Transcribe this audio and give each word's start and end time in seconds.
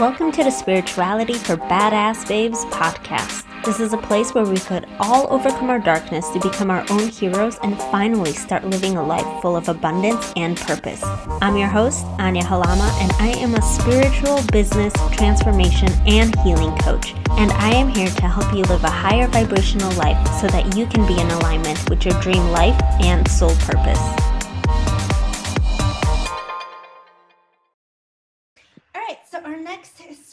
Welcome 0.00 0.32
to 0.32 0.44
the 0.44 0.50
Spirituality 0.50 1.34
for 1.34 1.58
Badass 1.58 2.26
Babes 2.26 2.64
podcast. 2.64 3.44
This 3.66 3.80
is 3.80 3.92
a 3.92 3.98
place 3.98 4.32
where 4.32 4.46
we 4.46 4.56
could 4.56 4.86
all 4.98 5.30
overcome 5.30 5.68
our 5.68 5.78
darkness 5.78 6.26
to 6.30 6.40
become 6.40 6.70
our 6.70 6.86
own 6.88 7.10
heroes 7.10 7.58
and 7.62 7.76
finally 7.76 8.32
start 8.32 8.64
living 8.64 8.96
a 8.96 9.06
life 9.06 9.42
full 9.42 9.56
of 9.56 9.68
abundance 9.68 10.32
and 10.36 10.56
purpose. 10.56 11.02
I'm 11.42 11.58
your 11.58 11.68
host, 11.68 12.06
Ania 12.16 12.40
Halama, 12.40 12.90
and 13.02 13.12
I 13.18 13.38
am 13.40 13.54
a 13.54 13.60
spiritual 13.60 14.40
business 14.50 14.94
transformation 15.12 15.92
and 16.06 16.34
healing 16.40 16.74
coach. 16.78 17.12
And 17.32 17.52
I 17.52 17.68
am 17.74 17.88
here 17.88 18.08
to 18.08 18.26
help 18.26 18.54
you 18.54 18.62
live 18.62 18.82
a 18.84 18.90
higher 18.90 19.28
vibrational 19.28 19.92
life 19.96 20.26
so 20.40 20.46
that 20.46 20.74
you 20.74 20.86
can 20.86 21.06
be 21.06 21.20
in 21.20 21.28
alignment 21.28 21.90
with 21.90 22.06
your 22.06 22.18
dream 22.22 22.50
life 22.52 22.80
and 23.02 23.30
soul 23.30 23.54
purpose. 23.56 24.29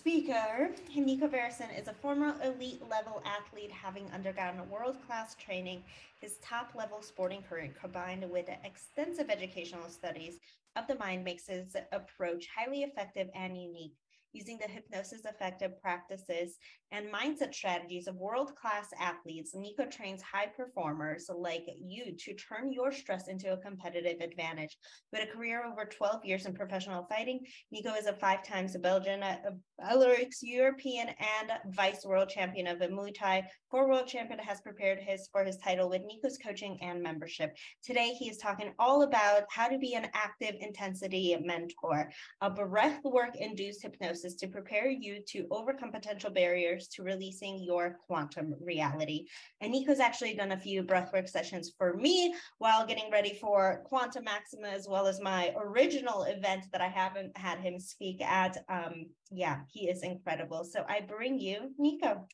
Speaker, 0.08 0.70
Nico 0.96 1.28
Verresen, 1.28 1.78
is 1.78 1.90
a 1.90 1.94
former 1.94 2.34
elite 2.42 2.82
level 2.90 3.22
athlete 3.26 3.70
having 3.70 4.10
undergone 4.12 4.70
world 4.70 4.96
class 5.06 5.36
training. 5.36 5.84
His 6.22 6.38
top 6.38 6.74
level 6.76 7.02
sporting 7.02 7.42
career 7.42 7.74
combined 7.78 8.24
with 8.32 8.48
extensive 8.64 9.30
educational 9.30 9.90
studies 9.90 10.40
of 10.78 10.88
the 10.88 10.96
mind 10.96 11.26
makes 11.26 11.48
his 11.48 11.76
approach 11.92 12.48
highly 12.58 12.84
effective 12.84 13.28
and 13.36 13.62
unique 13.62 13.96
using 14.38 14.60
the 14.60 14.72
hypnosis 14.72 15.26
effective 15.26 15.72
practices 15.82 16.58
and 16.92 17.12
mindset 17.12 17.54
strategies 17.54 18.08
of 18.08 18.16
world 18.16 18.56
class 18.56 18.88
athletes, 19.00 19.54
Nico 19.54 19.86
trains 19.86 20.22
high 20.22 20.46
performers 20.46 21.30
like 21.36 21.66
you 21.78 22.16
to 22.18 22.34
turn 22.36 22.72
your 22.72 22.92
stress 22.92 23.28
into 23.28 23.52
a 23.52 23.58
competitive 23.58 24.22
advantage. 24.22 24.78
With 25.12 25.24
a 25.24 25.34
career 25.36 25.66
over 25.66 25.86
12 25.86 26.24
years 26.24 26.46
in 26.46 26.54
professional 26.54 27.06
fighting, 27.10 27.42
Nico 27.72 27.94
is 27.94 28.06
a 28.06 28.14
five 28.14 28.44
times 28.44 28.78
Belgian, 28.78 29.22
uh, 29.22 29.38
a 29.48 29.84
Belarus, 29.84 30.38
European, 30.42 31.10
and 31.10 31.52
vice 31.76 32.06
world 32.06 32.30
champion 32.30 32.68
of 32.68 32.80
Muay 32.80 33.14
Thai. 33.14 33.48
Four 33.70 33.90
world 33.90 34.08
champion 34.08 34.40
has 34.40 34.62
prepared 34.62 35.00
his 35.00 35.28
for 35.32 35.44
his 35.44 35.58
title 35.58 35.90
with 35.90 36.04
Nico's 36.04 36.38
coaching 36.38 36.78
and 36.82 37.04
membership. 37.04 37.56
Today, 37.84 38.14
he 38.18 38.30
is 38.30 38.38
talking 38.38 38.74
all 38.80 39.02
about 39.02 39.44
how 39.50 39.68
to 39.68 39.78
be 39.78 39.96
an 39.96 40.08
active 40.14 40.56
intensity 40.60 41.36
mentor, 41.44 42.10
a 42.42 42.50
breath 42.50 43.02
work 43.04 43.36
induced 43.36 43.82
hypnosis 43.82 44.27
to 44.36 44.48
prepare 44.48 44.90
you 44.90 45.22
to 45.28 45.48
overcome 45.52 45.92
potential 45.92 46.30
barriers 46.30 46.88
to 46.90 47.04
releasing 47.04 47.64
your 47.64 47.98
quantum 48.06 48.54
reality. 48.62 49.26
And 49.62 49.72
Nico's 49.72 50.00
actually 50.00 50.36
done 50.36 50.52
a 50.52 50.60
few 50.60 50.84
breathwork 50.84 51.30
sessions 51.30 51.72
for 51.78 51.96
me 51.96 52.34
while 52.58 52.86
getting 52.86 53.12
ready 53.12 53.38
for 53.40 53.82
Quantum 53.86 54.24
Maxima, 54.24 54.68
as 54.68 54.88
well 54.88 55.08
as 55.08 55.22
my 55.22 55.54
original 55.58 56.24
event 56.24 56.66
that 56.72 56.82
I 56.82 56.88
haven't 56.88 57.38
had 57.38 57.60
him 57.60 57.80
speak 57.80 58.22
at. 58.22 58.58
Um, 58.70 59.08
yeah, 59.32 59.60
he 59.70 59.90
is 59.90 60.04
incredible. 60.04 60.64
So 60.64 60.84
I 60.88 61.02
bring 61.02 61.40
you 61.40 61.74
Nico. 61.78 62.28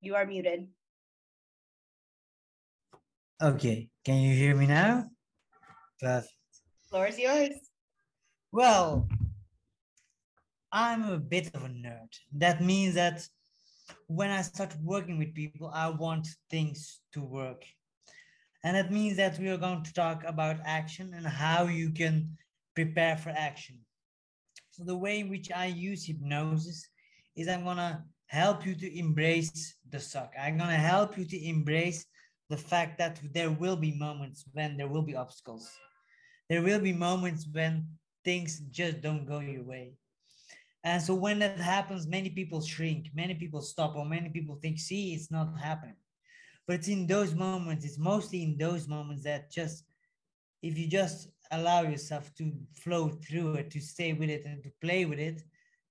You 0.00 0.14
are 0.14 0.26
muted. 0.26 0.68
Okay, 3.42 3.88
can 4.04 4.20
you 4.20 4.34
hear 4.34 4.56
me 4.56 4.66
now? 4.66 5.10
Perfect. 6.00 6.32
Floor 6.88 7.06
is 7.08 7.18
yours. 7.18 7.52
Well, 8.52 9.08
I'm 10.72 11.04
a 11.04 11.18
bit 11.18 11.54
of 11.54 11.64
a 11.64 11.68
nerd. 11.68 12.12
That 12.32 12.62
means 12.62 12.94
that 12.94 13.26
when 14.08 14.30
I 14.30 14.42
start 14.42 14.74
working 14.82 15.18
with 15.18 15.34
people, 15.34 15.70
I 15.72 15.90
want 15.90 16.28
things 16.50 17.00
to 17.12 17.22
work. 17.22 17.64
And 18.64 18.76
that 18.76 18.90
means 18.90 19.16
that 19.16 19.38
we 19.38 19.48
are 19.48 19.56
going 19.56 19.82
to 19.84 19.92
talk 19.92 20.24
about 20.24 20.56
action 20.64 21.12
and 21.14 21.26
how 21.26 21.64
you 21.64 21.90
can 21.90 22.36
prepare 22.74 23.16
for 23.16 23.30
action. 23.30 23.78
So, 24.70 24.84
the 24.84 24.96
way 24.96 25.20
in 25.20 25.28
which 25.28 25.50
I 25.50 25.66
use 25.66 26.04
hypnosis 26.04 26.88
is 27.36 27.48
I'm 27.48 27.64
going 27.64 27.76
to 27.78 28.02
help 28.26 28.66
you 28.66 28.74
to 28.74 28.98
embrace 28.98 29.76
the 29.88 30.00
suck. 30.00 30.32
I'm 30.38 30.58
going 30.58 30.70
to 30.70 30.76
help 30.76 31.16
you 31.16 31.24
to 31.24 31.48
embrace 31.48 32.04
the 32.50 32.56
fact 32.56 32.98
that 32.98 33.20
there 33.32 33.50
will 33.50 33.76
be 33.76 33.92
moments 33.92 34.44
when 34.52 34.76
there 34.76 34.88
will 34.88 35.02
be 35.02 35.16
obstacles. 35.16 35.70
There 36.48 36.62
will 36.62 36.80
be 36.80 36.92
moments 36.92 37.46
when 37.50 37.86
things 38.26 38.58
just 38.70 39.00
don't 39.00 39.24
go 39.24 39.38
your 39.38 39.62
way. 39.62 39.94
And 40.82 41.00
so 41.02 41.14
when 41.14 41.38
that 41.38 41.58
happens, 41.58 42.06
many 42.06 42.28
people 42.28 42.60
shrink, 42.60 43.06
many 43.14 43.34
people 43.34 43.62
stop, 43.62 43.96
or 43.96 44.04
many 44.04 44.28
people 44.28 44.56
think, 44.60 44.78
see, 44.78 45.14
it's 45.14 45.30
not 45.30 45.58
happening. 45.58 45.96
But 46.66 46.74
it's 46.76 46.88
in 46.88 47.06
those 47.06 47.34
moments, 47.34 47.84
it's 47.84 47.98
mostly 47.98 48.42
in 48.42 48.58
those 48.58 48.88
moments 48.88 49.22
that 49.22 49.50
just, 49.50 49.84
if 50.62 50.76
you 50.76 50.88
just 50.88 51.28
allow 51.52 51.82
yourself 51.82 52.34
to 52.38 52.52
flow 52.74 53.08
through 53.08 53.54
it, 53.54 53.70
to 53.70 53.80
stay 53.80 54.12
with 54.12 54.28
it, 54.28 54.44
and 54.44 54.62
to 54.64 54.70
play 54.80 55.04
with 55.04 55.20
it, 55.20 55.42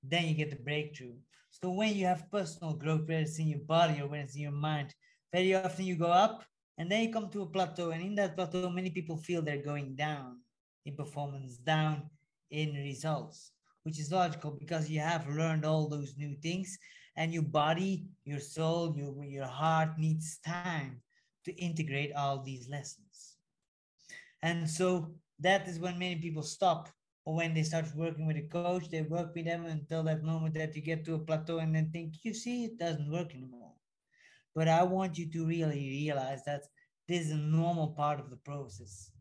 then 0.03 0.25
you 0.25 0.34
get 0.35 0.50
the 0.50 0.63
breakthrough. 0.67 1.16
So 1.52 1.72
when 1.72 1.96
you 1.96 2.06
have 2.06 2.29
personal 2.29 2.73
growth, 2.73 3.07
whether 3.07 3.22
it's 3.22 3.40
in 3.40 3.47
your 3.47 3.59
body 3.59 4.02
or 4.02 4.07
when 4.07 4.22
it's 4.22 4.35
in 4.35 4.41
your 4.41 4.59
mind, 4.69 4.94
very 5.34 5.56
often 5.56 5.85
you 5.85 5.96
go 5.96 6.12
up 6.25 6.44
and 6.78 6.91
then 6.91 7.03
you 7.03 7.13
come 7.13 7.29
to 7.29 7.44
a 7.44 7.46
plateau. 7.56 7.91
And 7.91 8.02
in 8.02 8.16
that 8.16 8.35
plateau, 8.35 8.69
many 8.69 8.90
people 8.90 9.17
feel 9.17 9.41
they're 9.41 9.69
going 9.72 9.96
down 9.96 10.41
in 10.85 10.96
performance, 10.96 11.57
down 11.57 12.09
in 12.51 12.73
results, 12.73 13.51
which 13.83 14.00
is 14.00 14.11
logical 14.11 14.51
because 14.51 14.89
you 14.89 15.00
have 15.00 15.28
learned 15.28 15.66
all 15.66 15.88
those 15.88 16.16
new 16.17 16.35
things 16.41 16.78
and 17.17 17.33
your 17.33 17.44
body, 17.44 18.07
your 18.23 18.39
soul, 18.39 18.95
your, 18.97 19.23
your 19.23 19.47
heart 19.47 19.97
needs 19.97 20.39
time 20.45 21.01
to 21.45 21.55
integrate 21.55 22.13
all 22.13 22.41
these 22.41 22.67
lessons. 22.69 23.38
And 24.41 24.69
so 24.69 25.13
that 25.39 25.67
is 25.67 25.79
when 25.79 25.97
many 25.97 26.17
people 26.17 26.44
stop 26.44 26.89
or 27.25 27.35
when 27.35 27.53
they 27.53 27.63
start 27.63 27.85
working 27.95 28.28
with 28.28 28.38
a 28.38 28.47
coach, 28.47 28.89
they 28.89 29.01
work 29.01 29.34
with 29.34 29.45
them 29.45 29.66
until 29.66 30.03
that 30.03 30.23
moment 30.23 30.53
that 30.55 30.75
you 30.75 30.81
get 30.81 31.03
to 31.05 31.16
a 31.16 31.19
plateau 31.19 31.59
and 31.59 31.73
then 31.75 31.89
think, 31.91 32.13
you 32.23 32.34
see, 32.34 32.66
it 32.66 32.78
doesn't 32.78 33.11
work 33.11 33.34
anymore. 33.34 33.72
But 34.53 34.67
I 34.67 34.84
want 34.84 35.17
you 35.17 35.29
to 35.31 35.45
really 35.45 35.89
realize 35.89 36.44
that 36.45 36.63
this 37.07 37.25
is 37.25 37.31
a 37.31 37.38
normal 37.38 37.89
part 37.89 38.19
of 38.19 38.29
the 38.29 38.38
process 38.38 39.11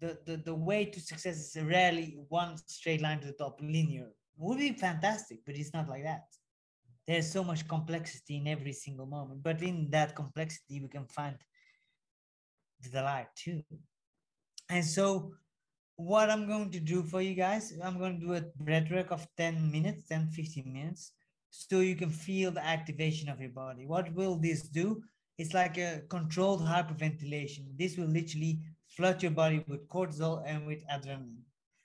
the, 0.00 0.18
the, 0.26 0.36
the 0.38 0.54
way 0.54 0.86
to 0.86 1.00
success 1.00 1.36
is 1.36 1.62
rarely 1.62 2.18
one 2.28 2.56
straight 2.66 3.02
line 3.02 3.20
to 3.20 3.26
the 3.26 3.32
top, 3.32 3.60
linear. 3.62 4.08
Would 4.38 4.58
be 4.58 4.72
fantastic, 4.72 5.40
but 5.44 5.56
it's 5.56 5.74
not 5.74 5.88
like 5.88 6.04
that. 6.04 6.24
There's 7.06 7.30
so 7.30 7.44
much 7.44 7.68
complexity 7.68 8.36
in 8.36 8.46
every 8.46 8.72
single 8.72 9.06
moment, 9.06 9.42
but 9.42 9.62
in 9.62 9.90
that 9.90 10.14
complexity, 10.14 10.80
we 10.80 10.88
can 10.88 11.06
find 11.06 11.36
the 12.82 12.88
delight 12.88 13.26
too. 13.36 13.62
And 14.68 14.84
so, 14.84 15.34
what 15.96 16.30
I'm 16.30 16.46
going 16.46 16.70
to 16.70 16.80
do 16.80 17.02
for 17.02 17.20
you 17.20 17.34
guys, 17.34 17.74
I'm 17.82 17.98
going 17.98 18.20
to 18.20 18.26
do 18.26 18.34
a 18.34 18.42
breathwork 18.62 19.08
of 19.08 19.26
10 19.36 19.70
minutes, 19.70 20.08
10, 20.08 20.28
15 20.28 20.72
minutes, 20.72 21.12
so 21.50 21.80
you 21.80 21.96
can 21.96 22.10
feel 22.10 22.50
the 22.50 22.64
activation 22.64 23.28
of 23.28 23.40
your 23.40 23.50
body. 23.50 23.84
What 23.84 24.14
will 24.14 24.36
this 24.36 24.62
do? 24.62 25.02
It's 25.36 25.52
like 25.52 25.76
a 25.78 26.02
controlled 26.08 26.62
hyperventilation. 26.62 27.76
This 27.76 27.96
will 27.96 28.06
literally 28.06 28.60
flood 29.00 29.22
your 29.22 29.32
body 29.32 29.64
with 29.66 29.88
cortisol 29.88 30.42
and 30.46 30.66
with 30.66 30.86
adrenaline. 30.86 31.40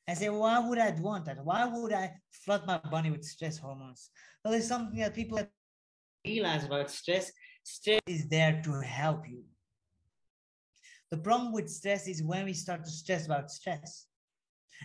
I 0.06 0.16
say, 0.16 0.28
why 0.28 0.60
would 0.60 0.78
I 0.78 0.92
want 1.00 1.24
that? 1.26 1.38
Why 1.44 1.66
would 1.66 1.94
I 1.94 2.12
flood 2.30 2.68
my 2.68 2.78
body 2.78 3.10
with 3.10 3.24
stress 3.24 3.58
hormones? 3.58 4.10
Well, 4.44 4.54
it's 4.54 4.68
something 4.68 5.00
that 5.00 5.16
people 5.16 5.40
realize 6.28 6.66
about 6.66 6.92
stress. 6.92 7.32
Stress 7.64 8.02
is 8.06 8.28
there 8.28 8.62
to 8.66 8.82
help 8.82 9.30
you. 9.30 9.44
The 11.10 11.18
problem 11.18 11.54
with 11.54 11.70
stress 11.70 12.06
is 12.10 12.22
when 12.22 12.44
we 12.44 12.54
start 12.54 12.84
to 12.84 12.92
stress 12.92 13.28
about 13.28 13.50
stress. 13.50 14.08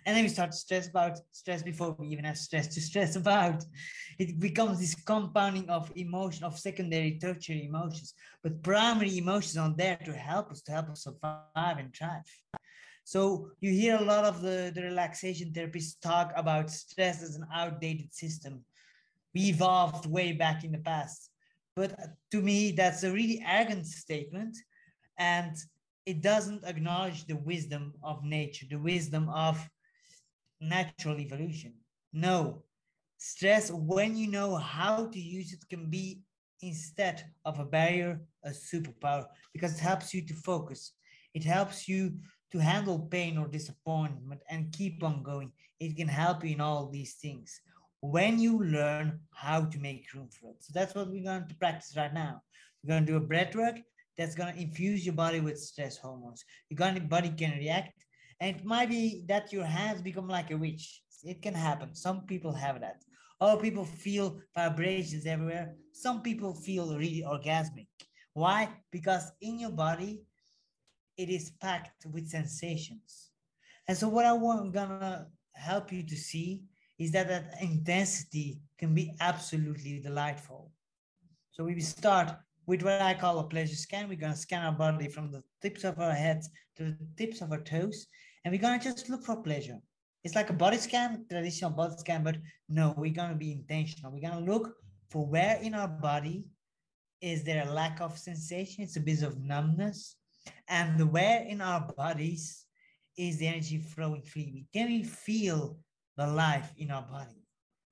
And 0.07 0.17
then 0.17 0.25
we 0.25 0.29
start 0.29 0.53
to 0.53 0.57
stress 0.57 0.89
about 0.89 1.19
stress 1.33 1.63
before 1.63 1.95
we 1.99 2.09
even 2.09 2.25
have 2.25 2.39
stress 2.39 2.69
to 2.75 2.81
stress 2.81 3.17
about. 3.25 3.65
It 4.19 4.39
becomes 4.39 4.81
this 4.81 4.95
compounding 4.95 5.69
of 5.69 5.93
emotion, 5.97 6.45
of 6.45 6.59
secondary, 6.59 7.19
tertiary 7.19 7.67
emotions. 7.67 8.15
But 8.43 8.63
primary 8.63 9.19
emotions 9.19 9.57
are 9.57 9.75
there 9.77 9.99
to 10.05 10.13
help 10.13 10.51
us, 10.51 10.63
to 10.63 10.73
help 10.73 10.91
us 10.91 11.05
survive 11.05 11.79
and 11.79 11.95
thrive. 11.95 12.23
So 13.05 13.51
you 13.61 13.73
hear 13.73 13.97
a 13.97 14.05
lot 14.05 14.25
of 14.25 14.41
the, 14.41 14.71
the 14.75 14.83
relaxation 14.83 15.53
therapists 15.53 16.01
talk 16.01 16.33
about 16.37 16.71
stress 16.71 17.23
as 17.23 17.35
an 17.35 17.47
outdated 17.53 18.15
system. 18.15 18.65
We 19.35 19.49
evolved 19.49 20.07
way 20.07 20.33
back 20.33 20.65
in 20.65 20.73
the 20.73 20.79
past. 20.79 21.31
But 21.75 21.99
to 22.31 22.41
me, 22.41 22.73
that's 22.73 23.03
a 23.03 23.13
really 23.13 23.43
arrogant 23.47 23.87
statement. 23.87 24.57
And 25.19 25.57
it 26.07 26.23
doesn't 26.23 26.65
acknowledge 26.65 27.27
the 27.27 27.37
wisdom 27.37 27.95
of 28.03 28.25
nature, 28.25 28.67
the 28.69 28.79
wisdom 28.79 29.29
of 29.29 29.69
natural 30.61 31.19
evolution. 31.19 31.75
No, 32.13 32.63
stress, 33.19 33.71
when 33.71 34.17
you 34.17 34.29
know 34.31 34.57
how 34.57 35.07
to 35.07 35.19
use 35.19 35.53
it, 35.53 35.69
can 35.69 35.91
be 35.91 36.23
instead 36.63 37.25
of 37.45 37.59
a 37.59 37.65
barrier, 37.65 38.21
a 38.45 38.51
superpower 38.51 39.27
because 39.53 39.75
it 39.75 39.81
helps 39.81 40.13
you 40.13 40.23
to 40.27 40.35
focus. 40.35 40.93
It 41.35 41.45
helps 41.45 41.89
you 41.89 42.15
to 42.53 42.59
handle 42.59 42.99
pain 42.99 43.39
or 43.39 43.47
disappointment 43.47 44.43
and 44.51 44.73
keep 44.73 45.03
on 45.03 45.23
going. 45.23 45.53
It 45.79 45.97
can 45.97 46.09
help 46.09 46.45
you 46.45 46.55
in 46.55 46.61
all 46.61 46.89
these 46.89 47.15
things 47.15 47.61
when 48.01 48.39
you 48.39 48.63
learn 48.65 49.21
how 49.33 49.63
to 49.63 49.79
make 49.79 50.13
room 50.15 50.29
for 50.29 50.53
it. 50.53 50.65
So 50.65 50.73
that's 50.75 50.95
what 50.95 51.11
we're 51.11 51.25
going 51.25 51.47
to 51.47 51.55
practice 51.57 51.97
right 51.97 52.13
now. 52.13 52.43
We're 52.83 52.89
going 52.89 53.07
to 53.07 53.13
do 53.13 53.17
a 53.19 53.21
breath 53.21 53.55
work 53.55 53.77
that's 54.17 54.35
going 54.35 54.55
to 54.55 54.61
infuse 54.61 55.05
your 55.05 55.15
body 55.15 55.41
with 55.41 55.59
stress 55.59 55.97
hormones. 55.97 56.45
Your 56.69 57.01
body 57.01 57.31
can 57.31 57.59
react 57.59 58.05
And 58.41 58.57
it 58.57 58.65
might 58.65 58.89
be 58.89 59.25
that 59.29 59.53
your 59.53 59.65
hands 59.65 60.01
become 60.03 60.29
like 60.29 60.51
a 60.51 60.57
witch. 60.57 61.03
It 61.23 61.43
can 61.43 61.55
happen. 61.55 61.95
Some 61.95 62.23
people 62.23 62.53
have 62.53 62.81
that. 62.81 63.03
Other 63.41 63.61
people 63.61 63.85
feel 63.85 64.41
vibrations 64.55 65.27
everywhere. 65.27 65.75
Some 65.93 66.23
people 66.23 66.55
feel 66.55 66.97
really 66.97 67.25
orgasmic. 67.27 67.87
Why? 68.33 68.69
Because 68.91 69.31
in 69.41 69.59
your 69.59 69.71
body, 69.71 70.23
it 71.17 71.29
is 71.29 71.51
packed 71.61 72.07
with 72.07 72.29
sensations. 72.29 73.31
And 73.89 73.97
so 73.97 74.09
what 74.09 74.25
I 74.25 74.33
want 74.33 74.73
gonna 74.73 75.27
help 75.55 75.93
you 75.93 76.03
to 76.03 76.17
see 76.17 76.63
is 76.99 77.11
that 77.13 77.29
that 77.29 77.55
intensity 77.61 78.61
can 78.79 78.95
be 78.95 79.15
absolutely 79.21 80.01
delightful. 80.01 80.71
So 81.51 81.65
we 81.65 81.81
start 81.81 82.31
with 82.67 82.83
what 82.83 83.01
I 83.01 83.15
call 83.15 83.39
a 83.39 83.45
pleasure 83.45 83.75
scan. 83.75 84.09
We're 84.09 84.17
gonna 84.17 84.37
scan 84.37 84.65
our 84.65 84.73
body 84.73 85.09
from 85.09 85.31
the 85.33 85.43
tips 85.61 85.85
of 85.85 85.99
our 85.99 86.13
heads 86.13 86.49
to 86.77 86.85
the 86.85 87.09
tips 87.17 87.41
of 87.41 87.53
our 87.53 87.61
toes, 87.61 88.07
and 88.45 88.53
we're 88.53 88.61
gonna 88.61 88.83
just 88.83 89.09
look 89.09 89.25
for 89.25 89.43
pleasure. 89.43 89.79
It's 90.25 90.35
like 90.35 90.51
a 90.51 90.55
body 90.55 90.77
scan, 90.77 91.25
traditional 91.31 91.71
body 91.71 91.95
scan, 91.99 92.23
but 92.23 92.37
no, 92.69 92.95
we're 92.97 93.13
gonna 93.13 93.35
be 93.35 93.53
intentional. 93.53 94.13
We're 94.13 94.29
gonna 94.29 94.45
look 94.45 94.75
for 95.09 95.27
where 95.27 95.57
in 95.63 95.75
our 95.75 95.89
body 95.89 96.45
is 97.21 97.43
there 97.43 97.67
a 97.67 97.71
lack 97.73 98.01
of 98.01 98.19
sensation, 98.19 98.85
it's 98.85 98.97
a 98.97 99.01
bit 99.01 99.23
of 99.23 99.41
numbness, 99.41 100.17
and 100.69 101.13
where 101.13 101.43
in 101.43 101.61
our 101.61 101.81
bodies 101.97 102.67
is 103.17 103.39
the 103.39 103.47
energy 103.47 103.79
flowing 103.79 104.23
freely? 104.23 104.67
Can 104.73 104.87
we 104.87 105.05
feel 105.05 105.79
the 106.17 106.27
life 106.27 106.73
in 106.79 106.91
our 106.91 107.03
body? 107.03 107.37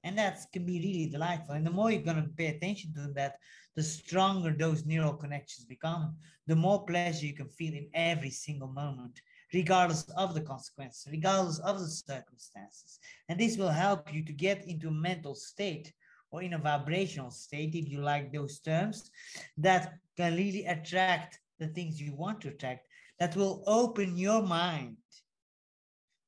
And 0.04 0.16
that 0.16 0.40
can 0.52 0.64
be 0.64 0.78
really 0.80 1.10
delightful. 1.10 1.54
And 1.54 1.66
the 1.66 1.70
more 1.70 1.90
you're 1.90 2.02
going 2.02 2.22
to 2.22 2.28
pay 2.30 2.46
attention 2.46 2.94
to 2.94 3.12
that, 3.14 3.36
the 3.76 3.82
stronger 3.82 4.54
those 4.56 4.86
neural 4.86 5.14
connections 5.14 5.66
become, 5.66 6.16
the 6.46 6.56
more 6.56 6.84
pleasure 6.86 7.26
you 7.26 7.34
can 7.34 7.48
feel 7.48 7.74
in 7.74 7.90
every 7.92 8.30
single 8.30 8.68
moment, 8.68 9.20
regardless 9.54 10.02
of 10.16 10.34
the 10.34 10.40
consequences, 10.40 11.06
regardless 11.10 11.58
of 11.60 11.80
the 11.80 11.86
circumstances. 11.86 12.98
And 13.28 13.38
this 13.38 13.56
will 13.56 13.70
help 13.70 14.12
you 14.12 14.24
to 14.24 14.32
get 14.32 14.66
into 14.66 14.88
a 14.88 14.92
mental 14.92 15.34
state 15.34 15.92
or 16.30 16.42
in 16.42 16.54
a 16.54 16.58
vibrational 16.58 17.30
state, 17.30 17.74
if 17.74 17.88
you 17.88 18.00
like 18.00 18.32
those 18.32 18.60
terms, 18.60 19.10
that 19.56 19.94
can 20.16 20.36
really 20.36 20.66
attract 20.66 21.40
the 21.58 21.68
things 21.68 22.00
you 22.00 22.14
want 22.14 22.40
to 22.42 22.48
attract, 22.48 22.86
that 23.18 23.34
will 23.34 23.62
open 23.66 24.16
your 24.16 24.42
mind 24.42 24.96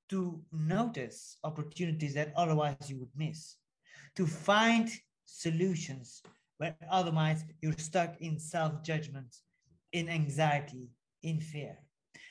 to 0.09 0.41
notice 0.53 1.37
opportunities 1.45 2.15
that 2.15 2.33
otherwise 2.35 2.77
you 2.89 2.99
would 2.99 3.11
miss, 3.15 3.57
to 4.17 4.27
find 4.27 4.91
solutions 5.25 6.23
where 6.59 6.75
otherwise 6.91 7.45
you're 7.63 7.73
stuck 7.79 8.21
in 8.21 8.39
self 8.39 8.83
judgment, 8.83 9.37
in 9.93 10.09
anxiety, 10.09 10.91
in 11.23 11.41
fear. 11.41 11.79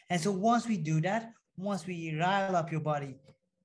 And 0.09 0.19
so 0.19 0.31
once 0.31 0.67
we 0.67 0.77
do 0.77 1.01
that, 1.01 1.33
once 1.57 1.85
we 1.85 2.17
rile 2.19 2.55
up 2.55 2.71
your 2.71 2.81
body, 2.81 3.15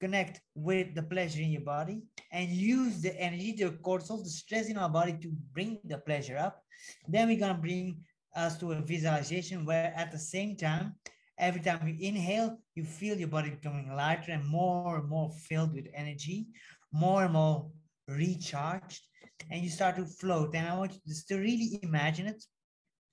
connect 0.00 0.40
with 0.54 0.94
the 0.94 1.02
pleasure 1.02 1.40
in 1.40 1.50
your 1.50 1.62
body, 1.62 2.02
and 2.32 2.48
use 2.50 3.00
the 3.00 3.18
energy, 3.18 3.52
the 3.52 3.70
cortisol, 3.70 4.22
the 4.22 4.30
stress 4.30 4.68
in 4.68 4.76
our 4.76 4.88
body 4.88 5.16
to 5.22 5.32
bring 5.52 5.78
the 5.84 5.98
pleasure 5.98 6.36
up, 6.36 6.62
then 7.08 7.28
we're 7.28 7.38
gonna 7.38 7.54
bring 7.54 7.96
us 8.36 8.58
to 8.58 8.72
a 8.72 8.80
visualization 8.80 9.64
where 9.64 9.92
at 9.96 10.10
the 10.12 10.18
same 10.18 10.56
time, 10.56 10.94
every 11.38 11.60
time 11.60 11.86
you 11.86 11.96
inhale, 12.08 12.58
you 12.74 12.84
feel 12.84 13.16
your 13.16 13.28
body 13.28 13.50
becoming 13.50 13.94
lighter 13.94 14.32
and 14.32 14.46
more 14.46 14.98
and 14.98 15.08
more 15.08 15.30
filled 15.48 15.72
with 15.72 15.86
energy, 15.94 16.48
more 16.92 17.24
and 17.24 17.32
more 17.32 17.70
recharged, 18.08 19.02
and 19.50 19.62
you 19.62 19.70
start 19.70 19.96
to 19.96 20.04
float. 20.04 20.54
And 20.54 20.68
I 20.68 20.76
want 20.76 20.92
you 20.92 21.00
just 21.06 21.28
to 21.28 21.38
really 21.38 21.78
imagine 21.82 22.26
it. 22.26 22.44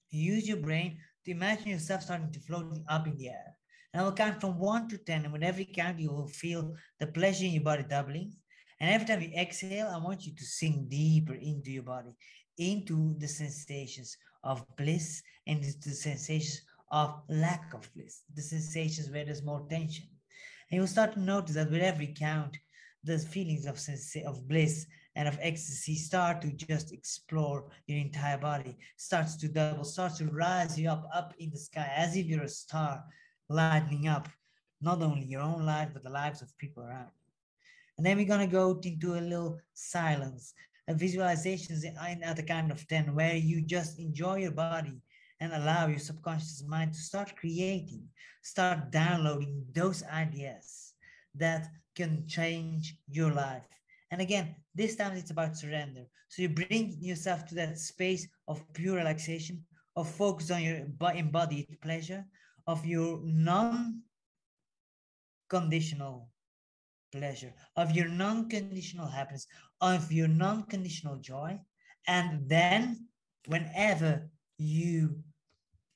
Use 0.10 0.48
your 0.48 0.58
brain 0.58 0.98
to 1.26 1.32
imagine 1.32 1.68
yourself 1.68 2.04
starting 2.04 2.32
to 2.32 2.40
float 2.40 2.78
up 2.90 3.08
in 3.08 3.18
the 3.18 3.30
air. 3.30 3.56
And 3.94 4.02
I 4.02 4.06
will 4.06 4.14
count 4.14 4.40
from 4.40 4.58
one 4.58 4.88
to 4.90 4.98
10. 4.98 5.26
And 5.26 5.34
with 5.34 5.44
every 5.44 5.66
count, 5.66 6.00
you 6.00 6.12
will 6.12 6.28
feel 6.28 6.76
the 7.00 7.08
pleasure 7.08 7.46
in 7.46 7.52
your 7.52 7.64
body 7.64 7.84
doubling. 7.84 8.34
And 8.80 8.90
every 8.90 9.06
time 9.06 9.22
you 9.22 9.32
exhale, 9.38 9.88
I 9.88 10.04
want 10.04 10.26
you 10.26 10.34
to 10.34 10.44
sink 10.44 10.90
deeper 10.90 11.36
into 11.36 11.72
your 11.72 11.84
body, 11.84 12.12
into 12.58 13.16
the 13.20 13.28
sensations 13.28 14.18
of 14.44 14.66
bliss 14.76 15.22
and 15.46 15.62
the 15.62 15.92
sensations 15.92 16.62
of 16.92 17.22
lack 17.30 17.74
of 17.74 17.90
bliss, 17.94 18.24
the 18.34 18.42
sensations 18.42 19.10
where 19.10 19.24
there's 19.24 19.44
more 19.44 19.66
tension. 19.70 20.06
And 20.70 20.78
you'll 20.78 20.88
start 20.88 21.14
to 21.14 21.20
notice 21.20 21.56
that 21.56 21.70
with 21.70 21.82
every 21.82 22.14
count, 22.18 22.58
the 23.04 23.20
feelings 23.20 23.66
of 23.66 23.80
sense 23.80 24.16
of 24.26 24.48
bliss 24.48 24.86
and 25.16 25.28
of 25.28 25.38
ecstasy 25.42 25.96
start 25.96 26.42
to 26.42 26.52
just 26.52 26.94
explore 26.94 27.66
your 27.88 28.00
entire 28.00 28.38
body, 28.38 28.78
starts 28.98 29.36
to 29.38 29.48
double, 29.48 29.84
starts 29.84 30.18
to 30.20 30.26
rise 30.26 30.80
you 30.80 30.90
up, 30.90 31.08
up 31.14 31.34
in 31.40 31.50
the 31.50 31.58
sky, 31.58 31.92
as 31.96 32.16
if 32.16 32.26
you're 32.26 32.44
a 32.44 32.50
star 32.50 33.04
lighting 33.50 34.08
up 34.08 34.30
not 34.82 35.02
only 35.02 35.26
your 35.26 35.42
own 35.42 35.66
life, 35.66 35.90
but 35.94 36.04
the 36.04 36.10
lives 36.10 36.42
of 36.42 36.58
people 36.58 36.84
around 36.84 37.08
you. 37.08 37.34
And 37.98 38.06
then 38.06 38.18
we're 38.18 38.26
gonna 38.26 38.48
go 38.48 38.80
into 38.84 39.16
a 39.16 39.22
little 39.22 39.60
silence, 39.74 40.54
a 40.88 40.94
visualizations 40.94 41.84
at 42.24 42.36
the 42.36 42.44
kind 42.44 42.72
of 42.72 42.88
10 42.88 43.14
where 43.14 43.36
you 43.36 43.62
just 43.62 44.00
enjoy 44.00 44.38
your 44.38 44.52
body 44.52 45.02
and 45.40 45.54
allow 45.54 45.88
your 45.88 46.00
subconscious 46.00 46.64
mind 46.68 46.94
to 46.94 47.00
start 47.00 47.36
creating, 47.36 48.08
start 48.44 48.92
downloading 48.92 49.66
those 49.74 50.04
ideas 50.04 50.94
that 51.36 51.68
can 51.96 52.26
change 52.28 52.96
your 53.08 53.32
life. 53.32 53.81
And 54.12 54.22
again, 54.22 54.56
this 54.76 54.96
time 54.96 55.16
it's 55.18 55.32
about 55.32 55.58
surrender. 55.58 56.06
So 56.28 56.42
you 56.42 56.50
bring 56.50 56.98
yourself 57.00 57.46
to 57.48 57.56
that 57.56 57.80
space 57.80 58.28
of 58.48 58.62
pure 58.74 58.98
relaxation, 58.98 59.64
of 59.96 60.10
focus 60.10 60.52
on 60.52 60.62
your 60.62 60.86
embodied 61.16 61.78
pleasure, 61.82 62.26
of 62.68 62.86
your 62.86 63.22
non 63.24 64.02
conditional 65.50 66.30
pleasure, 67.12 67.54
of 67.76 67.92
your 67.92 68.08
non 68.08 68.50
conditional 68.50 69.08
happiness, 69.08 69.48
of 69.80 70.12
your 70.12 70.28
non 70.28 70.64
conditional 70.64 71.16
joy. 71.18 71.60
And 72.08 72.48
then, 72.50 73.08
whenever 73.48 74.30
you 74.58 75.24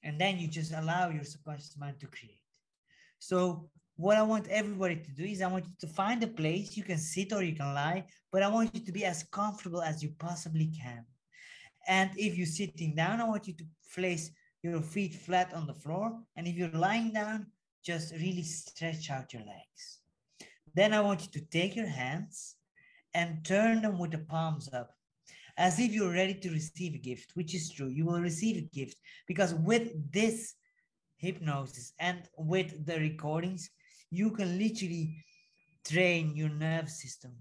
and 0.04 0.22
then 0.22 0.38
you 0.38 0.48
just 0.48 0.72
allow 0.72 1.10
your 1.10 1.24
subconscious 1.24 1.76
mind 1.78 2.00
to 2.00 2.08
create. 2.08 2.40
So 3.20 3.70
what 3.98 4.18
I 4.18 4.24
want 4.24 4.48
everybody 4.48 4.98
to 4.98 5.12
do 5.12 5.24
is 5.24 5.42
I 5.42 5.48
want 5.48 5.66
you 5.66 5.74
to 5.80 5.88
find 5.88 6.22
a 6.24 6.28
place 6.28 6.76
you 6.76 6.84
can 6.84 6.98
sit 6.98 7.32
or 7.32 7.44
you 7.44 7.56
can 7.56 7.74
lie, 7.74 8.06
but 8.32 8.44
I 8.44 8.48
want 8.48 8.76
you 8.76 8.82
to 8.82 8.92
be 8.92 9.06
as 9.06 9.24
comfortable 9.24 9.82
as 9.82 10.04
you 10.04 10.14
possibly 10.20 10.68
can. 10.68 11.06
And 11.88 12.10
if 12.18 12.38
you're 12.38 12.48
sitting 12.48 12.96
down, 12.96 13.22
I 13.22 13.26
want 13.26 13.48
you 13.48 13.54
to 13.54 13.66
place 13.94 14.32
your 14.64 14.82
feet 14.82 15.16
flat 15.16 15.54
on 15.54 15.68
the 15.68 15.74
floor. 15.74 16.20
And 16.36 16.48
if 16.48 16.56
you're 16.56 16.70
lying 16.70 17.14
down, 17.14 17.48
just 17.84 18.14
really 18.14 18.44
stretch 18.44 19.10
out 19.12 19.32
your 19.32 19.44
legs. 19.44 20.00
Then 20.74 20.94
I 20.94 21.00
want 21.00 21.22
you 21.22 21.40
to 21.40 21.46
take 21.48 21.76
your 21.76 21.88
hands 21.88 22.56
and 23.14 23.46
turn 23.46 23.82
them 23.82 23.98
with 23.98 24.12
the 24.12 24.18
palms 24.18 24.70
up 24.74 24.90
as 25.58 25.80
if 25.80 25.94
you're 25.94 26.12
ready 26.12 26.34
to 26.34 26.50
receive 26.50 26.96
a 26.96 26.98
gift, 26.98 27.32
which 27.36 27.56
is 27.56 27.72
true. 27.72 27.88
You 27.88 28.06
will 28.06 28.20
receive 28.20 28.58
a 28.58 28.76
gift 28.76 28.98
because 29.26 29.54
with 29.54 30.12
this 30.12 30.56
hypnosis 31.18 31.94
and 32.00 32.24
with 32.38 32.86
the 32.86 33.00
recordings, 33.00 33.70
you 34.12 34.32
can 34.32 34.58
literally 34.58 35.24
train 35.88 36.36
your 36.36 36.50
nerve 36.50 36.90
system 36.90 37.34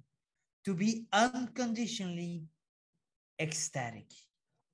to 0.64 0.74
be 0.74 1.06
unconditionally 1.12 2.44
ecstatic, 3.38 4.06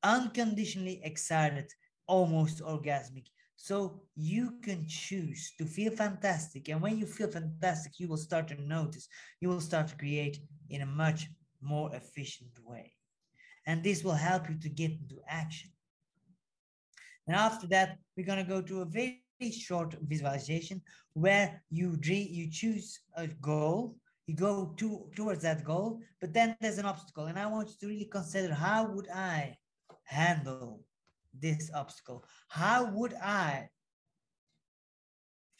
unconditionally 0.03 1.01
excited, 1.05 1.71
almost 2.07 2.63
orgasmic. 2.63 3.27
So 3.57 4.03
you 4.17 4.59
can 4.63 4.87
choose 4.89 5.53
to 5.59 5.67
feel 5.67 5.93
fantastic. 5.93 6.69
And 6.69 6.81
when 6.81 6.99
you 6.99 7.07
feel 7.07 7.29
fantastic, 7.29 7.99
you 7.99 8.09
will 8.09 8.17
start 8.17 8.49
to 8.49 8.61
notice, 8.61 9.09
you 9.41 9.49
will 9.49 9.61
start 9.61 9.89
to 9.89 9.97
create 9.97 10.39
in 10.71 10.83
a 10.83 10.87
much 10.87 11.29
more 11.61 11.95
efficient 11.95 12.53
way 12.65 12.95
and 13.67 13.83
this 13.83 14.03
will 14.03 14.15
help 14.15 14.49
you 14.49 14.57
to 14.57 14.69
get 14.69 14.91
into 14.91 15.21
action. 15.29 15.71
And 17.27 17.37
after 17.37 17.67
that, 17.69 17.99
we're 18.17 18.27
going 18.27 18.45
to 18.45 18.51
go 18.51 18.63
to 18.63 18.81
a 18.81 18.85
very 18.85 19.23
short 19.49 19.97
visualization 20.03 20.83
where 21.15 21.63
you 21.71 21.99
you 22.03 22.51
choose 22.51 23.01
a 23.17 23.27
goal, 23.27 23.97
you 24.27 24.35
go 24.35 24.75
to, 24.77 25.09
towards 25.17 25.43
that 25.43 25.65
goal, 25.65 26.01
but 26.21 26.35
then 26.35 26.57
there's 26.61 26.79
an 26.79 26.85
obstacle. 26.85 27.27
And 27.27 27.39
I 27.39 27.47
want 27.47 27.71
you 27.71 27.75
to 27.81 27.87
really 27.89 28.05
consider 28.05 28.53
how 28.53 28.87
would 28.93 29.09
I 29.09 29.57
handle 30.05 30.85
this 31.33 31.71
obstacle? 31.75 32.25
How 32.49 32.85
would 32.93 33.15
I 33.15 33.69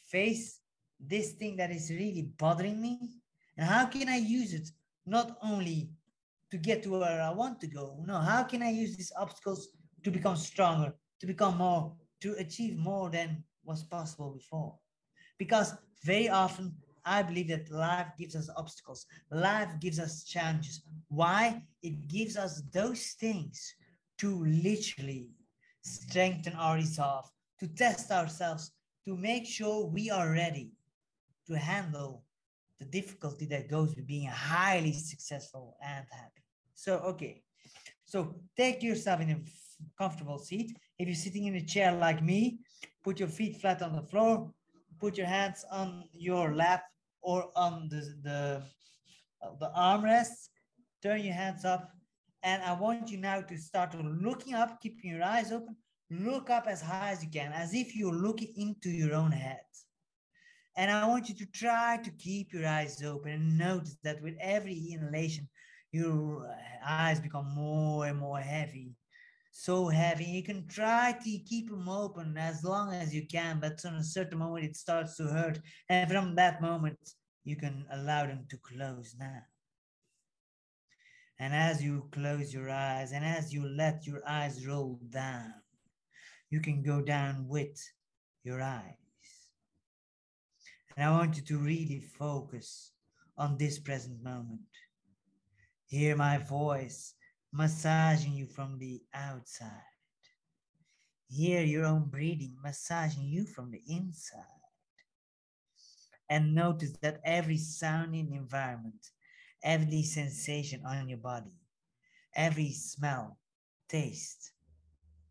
face 0.09 0.59
this 0.99 1.31
thing 1.31 1.57
that 1.57 1.71
is 1.71 1.89
really 1.89 2.29
bothering 2.37 2.79
me? 2.79 2.99
And 3.57 3.67
how 3.67 3.85
can 3.85 4.09
I 4.09 4.17
use 4.17 4.53
it 4.53 4.69
not 5.05 5.37
only 5.41 5.89
to 6.51 6.57
get 6.57 6.83
to 6.83 6.91
where 6.91 7.21
I 7.21 7.31
want 7.31 7.59
to 7.61 7.67
go? 7.67 8.03
No, 8.05 8.19
how 8.19 8.43
can 8.43 8.61
I 8.61 8.69
use 8.69 8.95
these 8.95 9.11
obstacles 9.17 9.69
to 10.03 10.11
become 10.11 10.35
stronger, 10.35 10.93
to 11.19 11.27
become 11.27 11.57
more, 11.57 11.93
to 12.21 12.33
achieve 12.33 12.77
more 12.77 13.09
than 13.09 13.43
was 13.63 13.83
possible 13.83 14.31
before? 14.31 14.75
Because 15.37 15.73
very 16.03 16.29
often 16.29 16.75
I 17.05 17.23
believe 17.23 17.47
that 17.49 17.71
life 17.71 18.07
gives 18.17 18.35
us 18.35 18.49
obstacles. 18.55 19.05
Life 19.31 19.69
gives 19.79 19.99
us 19.99 20.23
challenges. 20.23 20.83
Why? 21.07 21.63
It 21.81 22.07
gives 22.07 22.37
us 22.37 22.61
those 22.71 23.15
things 23.19 23.75
to 24.19 24.45
literally 24.45 25.31
strengthen 25.81 26.53
our 26.53 26.75
resolve, 26.75 27.25
to 27.59 27.67
test 27.67 28.11
ourselves, 28.11 28.71
to 29.05 29.17
make 29.17 29.47
sure 29.47 29.87
we 29.87 30.11
are 30.11 30.31
ready 30.31 30.71
to 31.47 31.57
handle 31.57 32.23
the 32.79 32.85
difficulty 32.85 33.45
that 33.45 33.69
goes 33.69 33.95
with 33.95 34.07
being 34.07 34.27
highly 34.27 34.93
successful 34.93 35.75
and 35.83 36.05
happy. 36.11 36.43
So, 36.75 36.97
okay. 36.99 37.43
So 38.05 38.35
take 38.57 38.83
yourself 38.83 39.21
in 39.21 39.31
a 39.31 39.39
comfortable 39.97 40.37
seat. 40.37 40.75
If 40.99 41.07
you're 41.07 41.15
sitting 41.15 41.45
in 41.45 41.55
a 41.55 41.65
chair 41.65 41.93
like 41.93 42.21
me, 42.23 42.59
put 43.03 43.19
your 43.19 43.29
feet 43.29 43.59
flat 43.59 43.81
on 43.81 43.95
the 43.95 44.01
floor, 44.01 44.51
put 44.99 45.17
your 45.17 45.27
hands 45.27 45.65
on 45.71 46.03
your 46.13 46.55
lap 46.55 46.83
or 47.21 47.49
on 47.55 47.87
the, 47.89 48.01
the, 48.23 48.63
the 49.59 49.71
armrests, 49.77 50.49
turn 51.01 51.21
your 51.21 51.33
hands 51.33 51.65
up. 51.65 51.91
And 52.43 52.63
I 52.63 52.73
want 52.73 53.11
you 53.11 53.17
now 53.17 53.41
to 53.41 53.57
start 53.57 53.95
looking 53.95 54.55
up, 54.55 54.81
keeping 54.81 55.11
your 55.11 55.23
eyes 55.23 55.51
open. 55.51 55.75
Look 56.09 56.49
up 56.49 56.65
as 56.67 56.81
high 56.81 57.11
as 57.11 57.23
you 57.23 57.29
can, 57.29 57.53
as 57.53 57.73
if 57.73 57.95
you're 57.95 58.13
looking 58.13 58.51
into 58.57 58.89
your 58.89 59.13
own 59.13 59.31
head. 59.31 59.61
And 60.75 60.89
I 60.89 61.07
want 61.07 61.29
you 61.29 61.35
to 61.35 61.45
try 61.47 61.99
to 62.03 62.09
keep 62.11 62.53
your 62.53 62.65
eyes 62.65 63.03
open 63.03 63.31
and 63.31 63.57
notice 63.57 63.97
that 64.03 64.21
with 64.21 64.35
every 64.39 64.73
inhalation, 64.91 65.47
your 65.91 66.49
eyes 66.85 67.19
become 67.19 67.53
more 67.53 68.05
and 68.07 68.17
more 68.17 68.39
heavy 68.39 68.95
so 69.51 69.89
heavy. 69.89 70.23
You 70.23 70.43
can 70.43 70.67
try 70.67 71.15
to 71.23 71.37
keep 71.39 71.69
them 71.69 71.87
open 71.87 72.37
as 72.37 72.63
long 72.63 72.93
as 72.93 73.13
you 73.13 73.27
can, 73.27 73.59
but 73.59 73.83
on 73.85 73.95
a 73.95 74.03
certain 74.03 74.39
moment 74.39 74.65
it 74.65 74.77
starts 74.77 75.17
to 75.17 75.25
hurt. 75.25 75.59
And 75.89 76.09
from 76.09 76.35
that 76.35 76.61
moment, 76.61 76.97
you 77.43 77.55
can 77.55 77.85
allow 77.91 78.25
them 78.25 78.45
to 78.49 78.57
close 78.57 79.15
now. 79.19 79.41
And 81.39 81.53
as 81.53 81.83
you 81.83 82.07
close 82.11 82.53
your 82.53 82.69
eyes 82.69 83.11
and 83.11 83.25
as 83.25 83.51
you 83.51 83.67
let 83.67 84.05
your 84.05 84.21
eyes 84.27 84.65
roll 84.65 84.99
down, 85.09 85.53
you 86.49 86.59
can 86.59 86.83
go 86.83 87.01
down 87.01 87.47
with 87.47 87.81
your 88.43 88.61
eyes. 88.61 88.93
And 90.95 91.05
I 91.07 91.11
want 91.11 91.37
you 91.37 91.41
to 91.43 91.57
really 91.57 91.99
focus 91.99 92.91
on 93.37 93.57
this 93.57 93.79
present 93.79 94.21
moment. 94.23 94.61
Hear 95.87 96.15
my 96.15 96.37
voice 96.37 97.15
massaging 97.51 98.33
you 98.33 98.45
from 98.45 98.77
the 98.79 99.01
outside. 99.13 99.69
Hear 101.29 101.63
your 101.63 101.85
own 101.85 102.05
breathing 102.05 102.57
massaging 102.63 103.23
you 103.23 103.45
from 103.45 103.71
the 103.71 103.81
inside. 103.87 104.39
And 106.29 106.55
notice 106.55 106.91
that 107.01 107.19
every 107.25 107.57
sounding 107.57 108.33
environment, 108.33 109.09
every 109.63 110.03
sensation 110.03 110.81
on 110.85 111.09
your 111.09 111.17
body, 111.17 111.53
every 112.35 112.71
smell, 112.71 113.37
taste, 113.89 114.51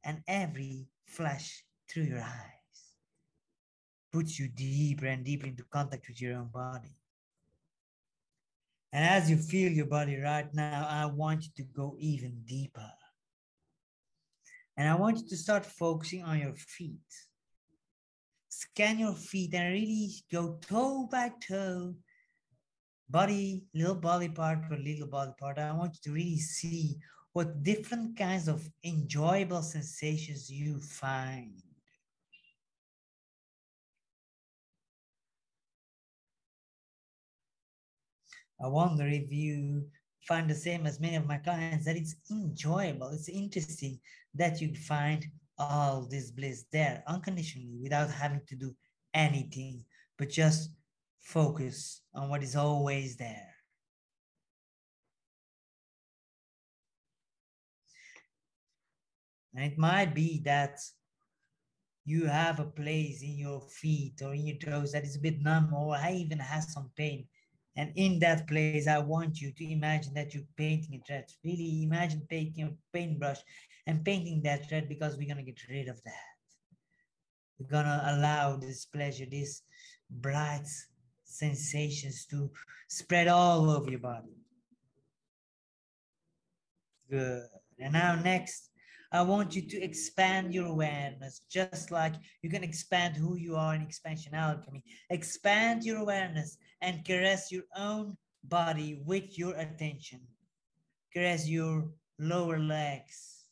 and 0.04 0.22
every 0.28 0.88
flash 1.06 1.64
through 1.88 2.04
your 2.04 2.20
eyes 2.20 2.94
puts 4.12 4.38
you 4.38 4.48
deeper 4.48 5.06
and 5.06 5.24
deeper 5.24 5.46
into 5.46 5.64
contact 5.64 6.06
with 6.08 6.20
your 6.20 6.36
own 6.36 6.48
body. 6.52 6.99
And 8.92 9.04
as 9.04 9.30
you 9.30 9.36
feel 9.36 9.70
your 9.70 9.86
body 9.86 10.16
right 10.16 10.52
now, 10.52 10.86
I 10.88 11.06
want 11.06 11.44
you 11.44 11.50
to 11.56 11.62
go 11.72 11.96
even 11.98 12.42
deeper. 12.44 12.90
And 14.76 14.88
I 14.88 14.94
want 14.96 15.18
you 15.18 15.28
to 15.28 15.36
start 15.36 15.64
focusing 15.64 16.22
on 16.24 16.40
your 16.40 16.54
feet. 16.54 16.98
Scan 18.48 18.98
your 18.98 19.14
feet 19.14 19.54
and 19.54 19.72
really 19.72 20.10
go 20.32 20.58
toe 20.66 21.08
by 21.10 21.32
toe, 21.46 21.94
body, 23.08 23.64
little 23.74 23.94
body 23.94 24.28
part 24.28 24.64
for 24.64 24.76
little 24.76 25.06
body 25.06 25.32
part. 25.38 25.58
I 25.58 25.72
want 25.72 25.94
you 25.94 26.10
to 26.10 26.14
really 26.14 26.38
see 26.38 26.96
what 27.32 27.62
different 27.62 28.16
kinds 28.16 28.48
of 28.48 28.68
enjoyable 28.84 29.62
sensations 29.62 30.50
you 30.50 30.80
find. 30.80 31.62
I 38.62 38.68
wonder 38.68 39.06
if 39.06 39.32
you 39.32 39.86
find 40.28 40.48
the 40.48 40.54
same 40.54 40.86
as 40.86 41.00
many 41.00 41.16
of 41.16 41.26
my 41.26 41.38
clients 41.38 41.86
that 41.86 41.96
it's 41.96 42.14
enjoyable, 42.30 43.08
it's 43.08 43.28
interesting 43.28 43.98
that 44.34 44.60
you 44.60 44.74
find 44.74 45.26
all 45.58 46.06
this 46.10 46.30
bliss 46.30 46.64
there 46.72 47.02
unconditionally 47.06 47.78
without 47.82 48.10
having 48.10 48.40
to 48.48 48.56
do 48.56 48.74
anything, 49.14 49.84
but 50.18 50.28
just 50.28 50.70
focus 51.20 52.02
on 52.14 52.28
what 52.28 52.42
is 52.42 52.56
always 52.56 53.16
there. 53.16 53.46
And 59.54 59.64
it 59.64 59.78
might 59.78 60.14
be 60.14 60.40
that 60.44 60.78
you 62.04 62.26
have 62.26 62.60
a 62.60 62.64
place 62.64 63.22
in 63.22 63.36
your 63.36 63.60
feet 63.60 64.20
or 64.22 64.32
in 64.32 64.46
your 64.46 64.56
toes 64.56 64.92
that 64.92 65.04
is 65.04 65.16
a 65.16 65.20
bit 65.20 65.42
numb 65.42 65.74
or 65.74 65.98
even 66.10 66.38
has 66.38 66.72
some 66.72 66.90
pain 66.96 67.26
and 67.76 67.92
in 67.94 68.18
that 68.20 68.48
place, 68.48 68.88
I 68.88 68.98
want 68.98 69.40
you 69.40 69.52
to 69.52 69.72
imagine 69.72 70.14
that 70.14 70.34
you're 70.34 70.42
painting 70.56 71.00
a 71.00 71.12
red. 71.12 71.26
Really 71.44 71.84
imagine 71.84 72.26
taking 72.28 72.64
a 72.64 72.72
paintbrush 72.92 73.38
and 73.86 74.04
painting 74.04 74.42
that 74.42 74.70
red 74.70 74.88
because 74.88 75.16
we're 75.16 75.32
going 75.32 75.44
to 75.44 75.50
get 75.50 75.68
rid 75.68 75.88
of 75.88 76.02
that. 76.04 76.30
We're 77.58 77.68
going 77.68 77.84
to 77.84 78.02
allow 78.06 78.56
this 78.56 78.86
pleasure, 78.86 79.26
these 79.26 79.62
bright 80.10 80.66
sensations 81.24 82.26
to 82.26 82.50
spread 82.88 83.28
all 83.28 83.70
over 83.70 83.90
your 83.90 84.00
body. 84.00 84.34
Good. 87.08 87.42
And 87.78 87.92
now 87.92 88.16
next, 88.16 88.69
I 89.12 89.22
want 89.22 89.56
you 89.56 89.62
to 89.62 89.82
expand 89.82 90.54
your 90.54 90.66
awareness, 90.66 91.42
just 91.50 91.90
like 91.90 92.14
you 92.42 92.50
can 92.50 92.62
expand 92.62 93.16
who 93.16 93.36
you 93.36 93.56
are 93.56 93.74
in 93.74 93.86
Xpansion 93.86 94.34
Alchemy. 94.34 94.84
Expand 95.10 95.84
your 95.84 95.98
awareness 95.98 96.58
and 96.80 97.04
caress 97.04 97.50
your 97.50 97.64
own 97.76 98.16
body 98.44 99.02
with 99.04 99.36
your 99.36 99.54
attention. 99.56 100.20
Caress 101.12 101.48
your 101.48 101.88
lower 102.20 102.60
legs, 102.60 103.46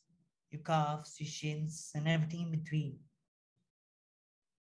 your 0.49 0.61
calves, 0.61 1.15
your 1.19 1.27
shins, 1.27 1.91
and 1.93 2.07
everything 2.07 2.41
in 2.41 2.51
between. 2.51 2.97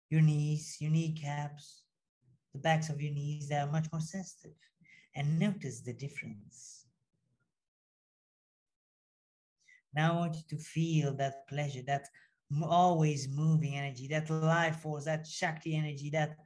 Your 0.08 0.22
knees, 0.22 0.78
your 0.80 0.90
kneecaps, 0.90 1.82
the 2.54 2.58
backs 2.58 2.88
of 2.88 3.02
your 3.02 3.12
knees, 3.12 3.48
they 3.48 3.56
are 3.56 3.70
much 3.70 3.86
more 3.92 4.00
sensitive. 4.00 4.56
And 5.14 5.38
notice 5.38 5.82
the 5.82 5.92
difference. 5.92 6.79
Now 9.94 10.12
I 10.12 10.16
want 10.16 10.36
you 10.36 10.56
to 10.56 10.62
feel 10.62 11.14
that 11.16 11.48
pleasure, 11.48 11.82
that 11.86 12.06
always 12.62 13.28
moving 13.28 13.74
energy, 13.74 14.08
that 14.08 14.30
life 14.30 14.80
force, 14.80 15.04
that 15.04 15.26
Shakti 15.26 15.76
energy, 15.76 16.10
that 16.10 16.36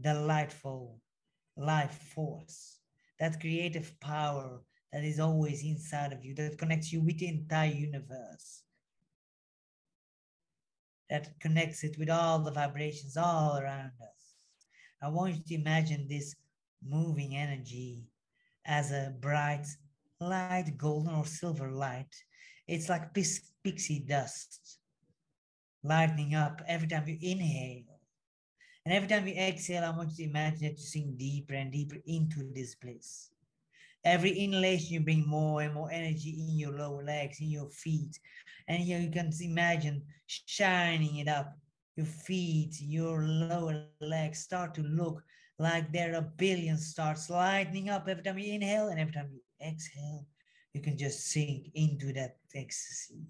delightful 0.00 1.00
life 1.56 1.98
force, 2.14 2.78
that 3.18 3.40
creative 3.40 3.98
power 4.00 4.60
that 4.92 5.04
is 5.04 5.20
always 5.20 5.64
inside 5.64 6.12
of 6.12 6.24
you, 6.24 6.34
that 6.34 6.58
connects 6.58 6.92
you 6.92 7.00
with 7.00 7.18
the 7.18 7.28
entire 7.28 7.70
universe, 7.70 8.62
that 11.10 11.38
connects 11.40 11.84
it 11.84 11.98
with 11.98 12.10
all 12.10 12.38
the 12.38 12.50
vibrations 12.50 13.16
all 13.16 13.58
around 13.58 13.92
us. 14.00 14.34
I 15.02 15.08
want 15.08 15.34
you 15.34 15.42
to 15.46 15.54
imagine 15.54 16.06
this 16.08 16.34
moving 16.86 17.36
energy 17.36 18.08
as 18.64 18.92
a 18.92 19.14
bright 19.20 19.66
light, 20.20 20.76
golden 20.76 21.14
or 21.14 21.24
silver 21.24 21.70
light. 21.70 22.14
It's 22.68 22.88
like 22.88 23.14
pixie 23.14 24.04
dust 24.06 24.78
lightening 25.82 26.34
up 26.34 26.62
every 26.68 26.88
time 26.88 27.08
you 27.08 27.18
inhale 27.20 27.98
and 28.88 28.96
every 28.96 29.08
time 29.08 29.28
you 29.28 29.34
exhale, 29.34 29.84
I 29.84 29.90
want 29.90 30.12
you 30.12 30.24
to 30.24 30.30
imagine 30.30 30.60
that 30.62 30.78
you 30.78 30.84
sink 30.86 31.18
deeper 31.18 31.52
and 31.52 31.70
deeper 31.70 31.96
into 32.06 32.50
this 32.54 32.74
place. 32.74 33.28
Every 34.02 34.30
inhalation, 34.30 34.94
you 34.94 35.00
bring 35.00 35.28
more 35.28 35.60
and 35.60 35.74
more 35.74 35.92
energy 35.92 36.46
in 36.48 36.58
your 36.58 36.72
lower 36.72 37.04
legs, 37.04 37.38
in 37.38 37.50
your 37.50 37.68
feet. 37.68 38.18
And 38.66 38.82
here 38.82 38.98
you 38.98 39.10
can 39.10 39.30
imagine 39.42 40.04
shining 40.26 41.16
it 41.16 41.28
up. 41.28 41.52
Your 41.96 42.06
feet, 42.06 42.80
your 42.80 43.26
lower 43.26 43.88
legs 44.00 44.38
start 44.38 44.72
to 44.76 44.82
look 44.82 45.22
like 45.58 45.92
there 45.92 46.16
are 46.16 46.22
billion 46.22 46.78
stars 46.78 47.28
lighting 47.28 47.90
up 47.90 48.08
every 48.08 48.22
time 48.22 48.38
you 48.38 48.54
inhale 48.54 48.88
and 48.88 48.98
every 48.98 49.12
time 49.12 49.28
you 49.30 49.42
exhale. 49.68 50.24
You 50.72 50.80
can 50.80 50.96
just 50.96 51.26
sink 51.26 51.72
into 51.74 52.14
that 52.14 52.37
ecstasy 52.54 53.26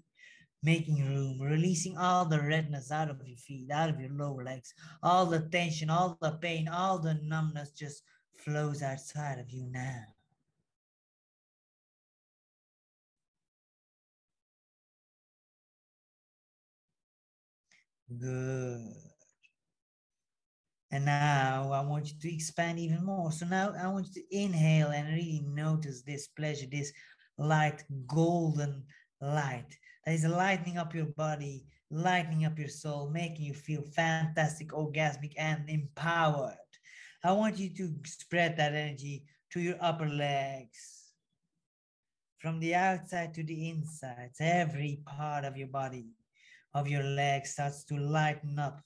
making 0.61 1.05
room, 1.05 1.39
releasing 1.39 1.97
all 1.97 2.25
the 2.25 2.39
redness 2.39 2.91
out 2.91 3.09
of 3.09 3.25
your 3.25 3.37
feet, 3.37 3.71
out 3.71 3.89
of 3.89 3.99
your 3.99 4.11
lower 4.11 4.43
legs, 4.43 4.73
all 5.01 5.25
the 5.25 5.39
tension, 5.39 5.89
all 5.89 6.17
the 6.21 6.31
pain, 6.31 6.67
all 6.67 6.99
the 6.99 7.13
numbness 7.23 7.71
just 7.71 8.03
flows 8.37 8.81
outside 8.81 9.39
of 9.39 9.49
you 9.49 9.65
now. 9.71 10.03
Good. 18.19 18.95
And 20.91 21.05
now 21.05 21.71
I 21.71 21.81
want 21.81 22.07
you 22.07 22.19
to 22.19 22.33
expand 22.33 22.79
even 22.79 23.05
more. 23.05 23.31
So 23.31 23.45
now 23.45 23.73
I 23.79 23.87
want 23.87 24.07
you 24.07 24.23
to 24.23 24.35
inhale 24.35 24.87
and 24.87 25.07
really 25.07 25.43
notice 25.45 26.01
this 26.01 26.27
pleasure, 26.27 26.65
this 26.69 26.91
light, 27.37 27.83
golden 28.07 28.83
light 29.21 29.77
that 30.05 30.13
is 30.13 30.25
lightening 30.25 30.77
up 30.77 30.95
your 30.95 31.05
body, 31.05 31.65
lightening 31.91 32.45
up 32.45 32.57
your 32.57 32.69
soul, 32.69 33.09
making 33.09 33.45
you 33.45 33.53
feel 33.53 33.83
fantastic, 33.95 34.69
orgasmic, 34.69 35.33
and 35.37 35.69
empowered. 35.69 36.55
I 37.23 37.33
want 37.33 37.59
you 37.59 37.69
to 37.75 37.93
spread 38.05 38.57
that 38.57 38.73
energy 38.73 39.23
to 39.51 39.59
your 39.59 39.75
upper 39.81 40.07
legs. 40.07 41.11
From 42.37 42.59
the 42.59 42.75
outside 42.75 43.33
to 43.33 43.43
the 43.43 43.69
inside, 43.69 44.31
every 44.39 45.01
part 45.05 45.43
of 45.43 45.57
your 45.57 45.67
body, 45.67 46.07
of 46.73 46.87
your 46.87 47.03
legs 47.03 47.51
starts 47.51 47.83
to 47.85 47.97
lighten 47.97 48.57
up. 48.57 48.79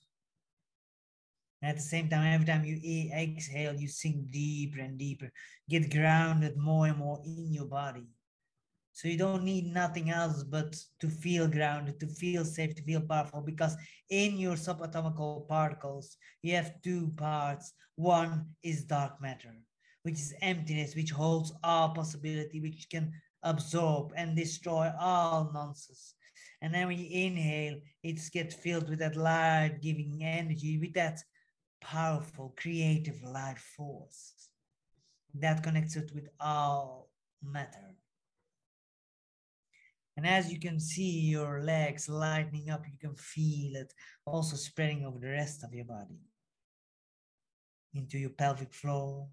At 1.62 1.76
the 1.76 1.82
same 1.82 2.08
time, 2.08 2.34
every 2.34 2.46
time 2.46 2.64
you 2.64 3.10
exhale, 3.16 3.74
you 3.74 3.88
sink 3.88 4.30
deeper 4.30 4.80
and 4.80 4.98
deeper, 4.98 5.30
get 5.68 5.90
grounded 5.90 6.56
more 6.56 6.88
and 6.88 6.98
more 6.98 7.20
in 7.24 7.52
your 7.52 7.66
body. 7.66 8.08
So 8.94 9.08
you 9.08 9.18
don't 9.18 9.42
need 9.42 9.66
nothing 9.66 10.10
else 10.10 10.44
but 10.44 10.76
to 11.00 11.08
feel 11.08 11.48
grounded, 11.48 11.98
to 11.98 12.06
feel 12.06 12.44
safe, 12.44 12.76
to 12.76 12.82
feel 12.82 13.00
powerful. 13.00 13.40
Because 13.40 13.76
in 14.08 14.38
your 14.38 14.54
subatomic 14.54 15.48
particles, 15.48 16.16
you 16.42 16.54
have 16.54 16.80
two 16.80 17.12
parts. 17.16 17.72
One 17.96 18.46
is 18.62 18.84
dark 18.84 19.20
matter, 19.20 19.52
which 20.04 20.14
is 20.14 20.32
emptiness, 20.40 20.94
which 20.94 21.10
holds 21.10 21.52
all 21.64 21.88
possibility, 21.88 22.60
which 22.60 22.86
can 22.88 23.12
absorb 23.42 24.12
and 24.16 24.36
destroy 24.36 24.92
all 24.98 25.50
nonsense. 25.52 26.14
And 26.62 26.72
then 26.72 26.86
when 26.86 26.98
you 26.98 27.08
inhale, 27.10 27.80
it 28.04 28.20
gets 28.32 28.54
filled 28.54 28.88
with 28.88 29.00
that 29.00 29.16
light 29.16 29.80
giving 29.82 30.22
energy, 30.22 30.78
with 30.78 30.94
that 30.94 31.18
powerful 31.80 32.54
creative 32.56 33.20
life 33.24 33.74
force 33.76 34.50
that 35.34 35.64
connects 35.64 35.96
it 35.96 36.12
with 36.14 36.28
all 36.38 37.10
matter. 37.42 37.96
And 40.16 40.26
as 40.26 40.52
you 40.52 40.60
can 40.60 40.78
see 40.78 41.20
your 41.20 41.62
legs 41.62 42.08
lightening 42.08 42.70
up, 42.70 42.84
you 42.90 42.98
can 42.98 43.16
feel 43.16 43.76
it 43.76 43.92
also 44.24 44.56
spreading 44.56 45.04
over 45.04 45.18
the 45.18 45.28
rest 45.28 45.64
of 45.64 45.74
your 45.74 45.84
body 45.84 46.20
into 47.94 48.18
your 48.18 48.30
pelvic 48.30 48.72
floor, 48.72 49.28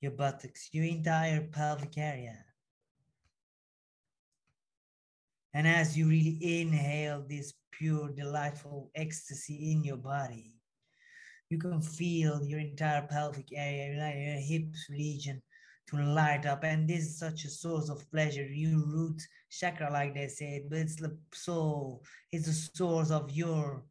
your 0.00 0.12
buttocks, 0.12 0.68
your 0.72 0.84
entire 0.84 1.42
pelvic 1.42 1.96
area. 1.98 2.38
And 5.54 5.68
as 5.68 5.96
you 5.98 6.08
really 6.08 6.38
inhale 6.40 7.24
this 7.28 7.52
pure, 7.72 8.08
delightful 8.10 8.90
ecstasy 8.94 9.72
in 9.72 9.84
your 9.84 9.98
body, 9.98 10.54
you 11.50 11.58
can 11.58 11.82
feel 11.82 12.42
your 12.42 12.58
entire 12.58 13.02
pelvic 13.02 13.48
area, 13.54 13.92
your 13.94 14.40
hips 14.40 14.86
region 14.88 15.42
to 15.88 15.96
light 15.96 16.46
up. 16.46 16.64
And 16.64 16.88
this 16.88 17.04
is 17.04 17.18
such 17.18 17.44
a 17.44 17.50
source 17.50 17.90
of 17.90 18.10
pleasure. 18.10 18.46
You 18.46 18.82
root 18.86 19.20
chakra, 19.52 19.90
like 19.92 20.14
they 20.14 20.28
said, 20.28 20.62
but 20.68 20.78
it's 20.78 20.96
the 20.96 21.16
soul, 21.32 22.02
it's 22.30 22.46
the 22.46 22.52
source 22.52 23.10
of 23.10 23.30
your 23.30 23.84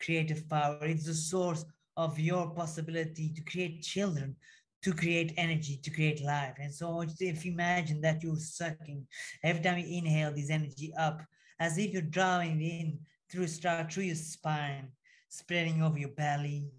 creative 0.00 0.48
power, 0.48 0.78
it's 0.82 1.06
the 1.06 1.14
source 1.14 1.64
of 1.96 2.18
your 2.18 2.50
possibility 2.50 3.32
to 3.34 3.42
create 3.42 3.82
children, 3.82 4.36
to 4.82 4.92
create 4.92 5.34
energy, 5.36 5.78
to 5.82 5.90
create 5.90 6.22
life. 6.22 6.56
And 6.60 6.74
so 6.74 7.02
if 7.02 7.44
you 7.44 7.52
imagine 7.52 8.00
that 8.02 8.22
you're 8.22 8.36
sucking 8.36 9.06
every 9.42 9.62
time 9.62 9.78
you 9.78 9.98
inhale 9.98 10.32
this 10.34 10.50
energy 10.50 10.92
up, 10.98 11.22
as 11.60 11.78
if 11.78 11.92
you're 11.92 12.02
drawing 12.02 12.60
in 12.60 12.98
through 13.30 13.46
start 13.48 13.92
through 13.92 14.04
your 14.04 14.16
spine, 14.16 14.88
spreading 15.28 15.82
over 15.82 15.98
your 15.98 16.10
belly, 16.10 16.70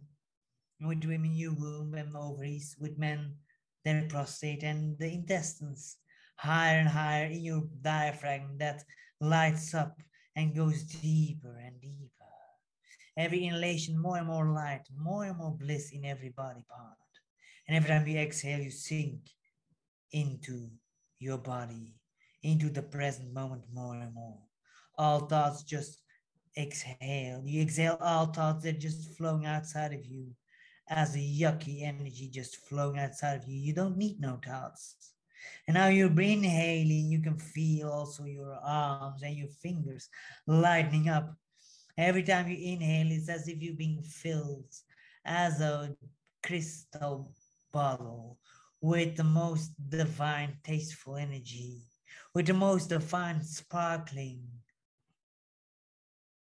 with 0.81 1.03
women 1.03 1.35
your 1.35 1.53
womb 1.53 1.93
and 1.93 2.15
ovaries, 2.15 2.75
with 2.79 2.97
men 2.97 3.35
their 3.85 4.05
prostate 4.09 4.63
and 4.63 4.97
the 4.99 5.07
intestines 5.07 5.97
higher 6.39 6.79
and 6.79 6.87
higher 6.87 7.25
in 7.25 7.41
your 7.41 7.63
diaphragm 7.81 8.57
that 8.57 8.81
lights 9.19 9.73
up 9.73 9.99
and 10.37 10.55
goes 10.55 10.83
deeper 10.83 11.59
and 11.65 11.81
deeper. 11.81 12.09
Every 13.17 13.45
inhalation, 13.45 14.01
more 14.01 14.17
and 14.17 14.27
more 14.27 14.49
light, 14.49 14.83
more 14.97 15.25
and 15.25 15.37
more 15.37 15.51
bliss 15.51 15.91
in 15.91 16.05
every 16.05 16.29
body 16.29 16.63
part. 16.69 16.95
And 17.67 17.75
every 17.75 17.89
time 17.89 18.07
you 18.07 18.17
exhale, 18.17 18.61
you 18.61 18.71
sink 18.71 19.19
into 20.13 20.69
your 21.19 21.37
body, 21.37 21.95
into 22.41 22.69
the 22.69 22.83
present 22.83 23.33
moment 23.33 23.63
more 23.73 23.95
and 23.95 24.13
more. 24.13 24.39
All 24.97 25.19
thoughts 25.19 25.63
just 25.63 26.01
exhale. 26.57 27.43
You 27.45 27.61
exhale 27.61 27.97
all 27.99 28.27
thoughts 28.27 28.63
that 28.63 28.75
are 28.75 28.79
just 28.79 29.17
flowing 29.17 29.45
outside 29.45 29.91
of 29.91 30.05
you 30.05 30.27
as 30.87 31.15
a 31.15 31.19
yucky 31.19 31.83
energy 31.83 32.29
just 32.31 32.55
flowing 32.67 32.97
outside 32.97 33.43
of 33.43 33.47
you. 33.47 33.59
You 33.59 33.73
don't 33.73 33.97
need 33.97 34.21
no 34.21 34.39
thoughts. 34.43 34.95
And 35.67 35.75
now 35.75 35.87
you're 35.87 36.09
inhaling, 36.09 37.11
you 37.11 37.21
can 37.21 37.37
feel 37.37 37.89
also 37.89 38.25
your 38.25 38.57
arms 38.63 39.23
and 39.23 39.35
your 39.35 39.49
fingers 39.61 40.09
lightening 40.47 41.09
up. 41.09 41.35
Every 41.97 42.23
time 42.23 42.47
you 42.47 42.73
inhale, 42.73 43.11
it's 43.11 43.29
as 43.29 43.47
if 43.47 43.61
you're 43.61 43.75
being 43.75 44.01
filled 44.03 44.73
as 45.25 45.61
a 45.61 45.95
crystal 46.41 47.31
bottle 47.71 48.37
with 48.81 49.15
the 49.17 49.23
most 49.23 49.71
divine, 49.89 50.57
tasteful 50.63 51.17
energy, 51.17 51.81
with 52.33 52.47
the 52.47 52.53
most 52.53 52.89
divine, 52.89 53.43
sparkling 53.43 54.41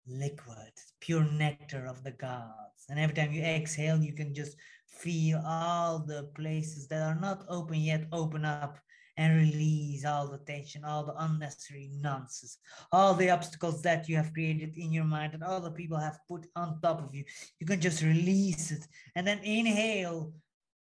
liquid, 0.07 0.73
pure 1.01 1.25
nectar 1.25 1.87
of 1.87 2.03
the 2.03 2.13
gods. 2.13 2.87
And 2.89 2.99
every 2.99 3.15
time 3.15 3.33
you 3.33 3.43
exhale, 3.43 4.03
you 4.03 4.15
can 4.15 4.35
just 4.35 4.57
feel 4.87 5.43
all 5.45 5.99
the 5.99 6.25
places 6.35 6.89
that 6.89 7.03
are 7.03 7.21
not 7.21 7.45
open 7.49 7.77
yet 7.77 8.07
open 8.13 8.45
up 8.45 8.79
and 9.19 9.37
release 9.37 10.05
all 10.05 10.29
the 10.29 10.39
tension, 10.39 10.85
all 10.85 11.05
the 11.05 11.25
unnecessary 11.25 11.91
nonsense, 12.01 12.59
all 12.93 13.15
the 13.15 13.29
obstacles 13.29 13.83
that 13.83 14.09
you 14.09 14.15
have 14.17 14.33
created 14.33 14.79
in 14.79 14.93
your 14.93 15.05
mind 15.05 15.35
and 15.35 15.43
all 15.43 15.61
the 15.61 15.73
people 15.73 15.99
have 15.99 16.21
put 16.29 16.47
on 16.55 16.81
top 16.81 17.03
of 17.03 17.13
you. 17.13 17.25
You 17.59 17.67
can 17.67 17.81
just 17.81 18.03
release 18.03 18.71
it 18.71 18.87
and 19.17 19.27
then 19.27 19.41
inhale 19.41 20.33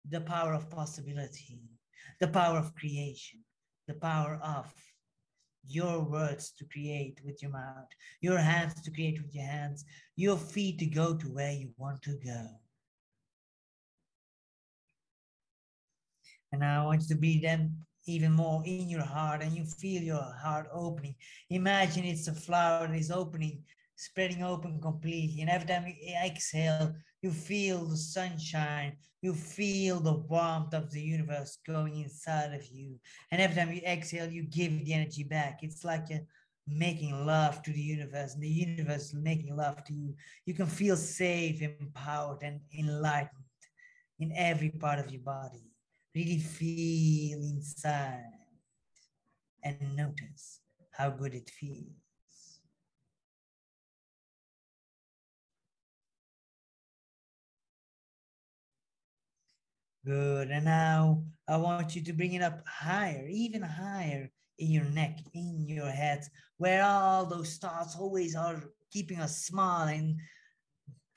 the 0.06 0.20
power 0.20 0.52
of 0.52 0.68
possibility, 0.68 1.58
the 2.20 2.28
power 2.28 2.58
of 2.58 2.74
creation, 2.74 3.40
the 3.88 3.94
power 3.94 4.38
of 4.42 4.70
your 5.66 6.00
words 6.00 6.52
to 6.58 6.66
create 6.66 7.18
with 7.24 7.42
your 7.42 7.52
mouth, 7.52 7.88
your 8.20 8.38
hands 8.38 8.82
to 8.82 8.90
create 8.90 9.20
with 9.20 9.34
your 9.34 9.46
hands, 9.46 9.86
your 10.14 10.36
feet 10.36 10.78
to 10.80 10.86
go 10.86 11.16
to 11.16 11.26
where 11.28 11.52
you 11.52 11.70
want 11.78 12.02
to 12.02 12.18
go. 12.22 12.46
And 16.52 16.62
I 16.62 16.84
want 16.84 17.00
you 17.00 17.08
to 17.08 17.14
be 17.16 17.40
them 17.40 17.86
even 18.06 18.32
more 18.32 18.62
in 18.64 18.88
your 18.88 19.04
heart 19.04 19.42
and 19.42 19.52
you 19.52 19.64
feel 19.64 20.02
your 20.02 20.22
heart 20.42 20.68
opening. 20.72 21.14
Imagine 21.50 22.04
it's 22.04 22.28
a 22.28 22.34
flower 22.34 22.86
that 22.86 22.96
is 22.96 23.10
opening, 23.10 23.62
spreading 23.96 24.42
open 24.42 24.80
completely. 24.80 25.40
And 25.40 25.50
every 25.50 25.66
time 25.66 25.86
you 25.86 26.14
exhale, 26.24 26.94
you 27.22 27.30
feel 27.30 27.84
the 27.84 27.96
sunshine, 27.96 28.96
you 29.22 29.34
feel 29.34 29.98
the 29.98 30.18
warmth 30.28 30.74
of 30.74 30.90
the 30.92 31.00
universe 31.00 31.58
going 31.66 32.00
inside 32.00 32.54
of 32.54 32.64
you. 32.68 32.98
And 33.30 33.40
every 33.40 33.56
time 33.56 33.72
you 33.72 33.80
exhale, 33.80 34.30
you 34.30 34.44
give 34.44 34.84
the 34.84 34.92
energy 34.92 35.24
back. 35.24 35.60
It's 35.62 35.84
like 35.84 36.10
a 36.10 36.20
making 36.68 37.26
love 37.26 37.62
to 37.62 37.72
the 37.72 37.80
universe 37.80 38.34
and 38.34 38.42
the 38.42 38.48
universe 38.48 39.14
making 39.14 39.54
love 39.56 39.84
to 39.84 39.92
you. 39.92 40.14
You 40.44 40.54
can 40.54 40.66
feel 40.66 40.96
safe, 40.96 41.62
empowered, 41.62 42.42
and 42.42 42.60
enlightened 42.76 43.30
in 44.18 44.32
every 44.36 44.70
part 44.70 44.98
of 44.98 45.10
your 45.10 45.22
body. 45.22 45.64
Really 46.16 46.38
feel 46.38 47.42
inside 47.42 48.24
and 49.62 49.94
notice 49.94 50.60
how 50.92 51.10
good 51.10 51.34
it 51.34 51.50
feels. 51.50 52.60
Good. 60.06 60.48
And 60.50 60.64
now 60.64 61.22
I 61.46 61.58
want 61.58 61.94
you 61.94 62.02
to 62.04 62.14
bring 62.14 62.32
it 62.32 62.40
up 62.40 62.66
higher, 62.66 63.26
even 63.28 63.60
higher 63.60 64.30
in 64.58 64.70
your 64.70 64.84
neck, 64.84 65.18
in 65.34 65.68
your 65.68 65.90
head, 65.90 66.24
where 66.56 66.82
all 66.82 67.26
those 67.26 67.58
thoughts 67.58 67.94
always 67.94 68.34
are 68.34 68.62
keeping 68.90 69.20
us 69.20 69.44
smiling, 69.44 70.18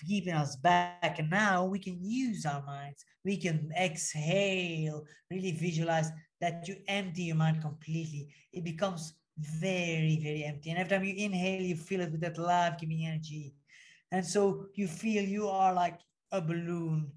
keeping 0.06 0.34
us 0.34 0.56
back. 0.56 1.20
And 1.20 1.30
now 1.30 1.66
we 1.66 1.80
can 1.80 1.98
use 2.02 2.46
our 2.46 2.64
minds. 2.64 3.06
We 3.24 3.38
can 3.38 3.72
exhale, 3.80 5.06
really 5.30 5.52
visualize 5.52 6.12
that 6.42 6.68
you 6.68 6.78
empty 6.88 7.24
your 7.24 7.36
mind 7.36 7.62
completely. 7.62 8.30
It 8.54 8.64
becomes 8.64 9.14
very, 9.38 10.20
very 10.22 10.44
empty. 10.44 10.70
And 10.70 10.80
every 10.80 10.90
time 10.90 11.06
you 11.06 11.26
inhale, 11.26 11.62
you 11.62 11.76
feel 11.76 12.02
it 12.02 12.12
with 12.12 12.22
that 12.22 12.38
life 12.38 12.78
giving 12.80 13.06
energy. 13.06 13.54
And 14.12 14.26
so 14.26 14.66
you 14.74 14.88
feel 14.88 15.24
you 15.24 15.48
are 15.48 15.74
like 15.74 16.00
a 16.32 16.42
balloon 16.42 17.12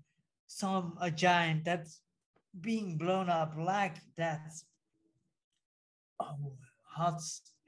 some 0.53 0.97
a 1.01 1.11
giant 1.11 1.65
that's 1.65 2.01
being 2.61 2.99
blown 2.99 3.31
up 3.31 3.55
like 3.57 3.97
that 4.19 4.53
oh, 6.21 6.53
hot 6.83 7.21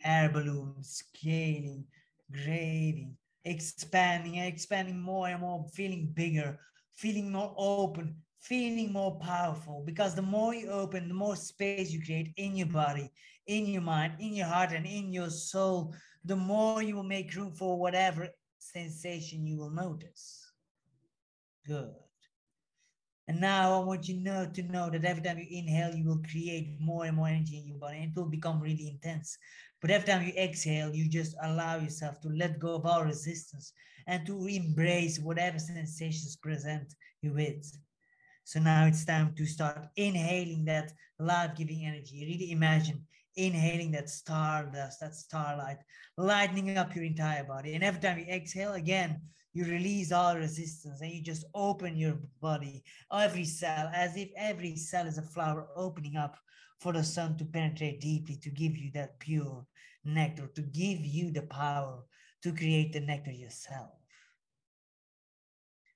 air 0.05 0.29
balloon 0.29 0.75
scaling, 0.83 1.85
grading, 2.31 3.17
expanding 3.45 4.39
and 4.39 4.49
expanding 4.49 5.01
more 5.01 5.29
and 5.29 5.41
more, 5.41 5.67
feeling 5.75 6.11
bigger, 6.15 6.59
feeling 6.95 7.31
more 7.31 7.55
open, 7.57 8.17
feeling 8.41 8.93
more 8.93 9.19
powerful. 9.19 9.83
Because 9.85 10.15
the 10.15 10.23
more 10.23 10.55
you 10.55 10.71
open, 10.71 11.09
the 11.09 11.15
more 11.15 11.37
space 11.37 11.91
you 11.91 12.03
create 12.05 12.33
in 12.37 12.57
your 12.57 12.69
body, 12.69 13.11
in 13.47 13.67
your 13.67 13.83
mind, 13.83 14.15
in 14.21 14.35
your 14.35 14.47
heart, 14.47 14.73
and 14.73 14.87
in 14.87 15.13
your 15.13 15.31
soul, 15.31 15.95
the 16.25 16.37
more 16.37 16.83
you 16.83 16.97
will 16.97 17.03
make 17.03 17.35
room 17.35 17.53
for 17.53 17.79
whatever 17.79 18.29
sensation 18.59 19.47
you 19.47 19.59
will 19.59 19.71
notice. 19.71 20.53
Good. 21.67 21.91
And 23.27 23.41
now 23.41 23.81
I 23.81 23.85
want 23.85 24.07
you 24.07 24.21
know 24.21 24.47
to 24.53 24.63
know 24.63 24.91
that 24.91 25.05
every 25.05 25.23
time 25.23 25.39
you 25.39 25.47
inhale, 25.51 25.95
you 25.95 26.05
will 26.05 26.23
create 26.31 26.77
more 26.79 27.07
and 27.07 27.17
more 27.17 27.29
energy 27.29 27.59
in 27.59 27.69
your 27.69 27.79
body 27.79 27.99
and 27.99 28.11
it 28.11 28.17
will 28.17 28.29
become 28.29 28.61
really 28.61 28.89
intense. 28.89 29.39
But 29.85 29.91
every 29.91 30.07
time 30.07 30.27
you 30.27 30.33
exhale, 30.33 30.95
you 30.95 31.11
just 31.11 31.37
allow 31.43 31.77
yourself 31.77 32.19
to 32.23 32.31
let 32.31 32.59
go 32.59 32.77
of 32.77 32.87
all 32.87 33.05
resistance 33.05 33.75
and 34.07 34.25
to 34.25 34.47
embrace 34.47 35.19
whatever 35.19 35.59
sensations 35.59 36.37
present 36.37 36.95
you 37.21 37.35
with. 37.35 37.71
So 38.45 38.61
now 38.61 38.87
it's 38.87 39.05
time 39.05 39.35
to 39.37 39.45
start 39.45 39.89
inhaling 39.97 40.65
that 40.65 40.95
life-giving 41.19 41.85
energy. 41.85 42.25
Really 42.25 42.53
imagine 42.53 43.05
inhaling 43.37 43.91
that 43.93 44.11
stardust, 44.11 45.01
that 45.01 45.15
starlight, 45.15 45.79
lightening 46.17 46.77
up 46.79 46.95
your 46.95 47.05
entire 47.05 47.45
body. 47.45 47.75
And 47.75 47.85
every 47.85 48.01
time 48.01 48.19
you 48.19 48.27
exhale, 48.27 48.75
again, 48.75 49.21
you 49.53 49.65
release 49.65 50.11
all 50.13 50.37
resistance 50.37 51.01
and 51.01 51.13
you 51.13 51.23
just 51.23 51.45
open 51.55 51.97
your 51.97 52.19
body, 52.41 52.83
every 53.13 53.45
cell, 53.45 53.91
as 53.95 54.17
if 54.17 54.31
every 54.37 54.77
cell 54.77 55.07
is 55.07 55.19
a 55.19 55.23
flower 55.23 55.69
opening 55.77 56.17
up 56.17 56.37
for 56.81 56.93
the 56.93 57.05
sun 57.05 57.37
to 57.39 57.45
penetrate 57.45 58.01
deeply, 58.01 58.37
to 58.37 58.51
give 58.51 58.77
you 58.77 58.91
that 58.93 59.19
pure 59.21 59.65
nectar, 60.05 60.49
to 60.55 60.63
give 60.63 61.01
you 61.01 61.31
the 61.31 61.43
power 61.43 62.03
to 62.43 62.53
create 62.53 62.93
the 62.93 63.01
nectar 63.01 63.33
yourself. 63.33 63.91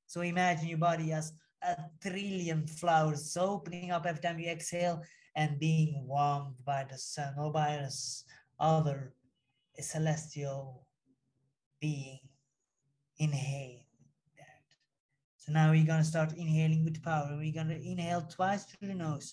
So 0.07 0.23
imagine 0.23 0.69
your 0.69 0.79
body 0.79 1.13
as 1.13 1.33
a 1.63 1.77
trillion 2.01 2.67
flowers 2.67 3.37
opening 3.37 3.91
up 3.91 4.07
every 4.07 4.23
time 4.23 4.39
you 4.39 4.49
exhale 4.49 5.03
and 5.39 5.61
being 5.61 6.05
warmed 6.05 6.57
by 6.67 6.85
the 6.91 6.99
sun 6.99 7.33
or 7.39 7.53
by 7.53 7.79
this 7.81 8.25
other 8.59 9.15
celestial 9.79 10.85
being. 11.81 12.19
Inhale 13.21 13.85
that. 14.37 14.63
So 15.37 15.53
now 15.53 15.71
we're 15.71 15.87
gonna 15.87 16.05
start 16.05 16.33
inhaling 16.33 16.85
with 16.85 17.03
power. 17.03 17.37
We're 17.37 17.55
gonna 17.55 17.75
inhale 17.75 18.23
twice 18.23 18.65
through 18.65 18.89
the 18.89 18.95
nose. 18.95 19.33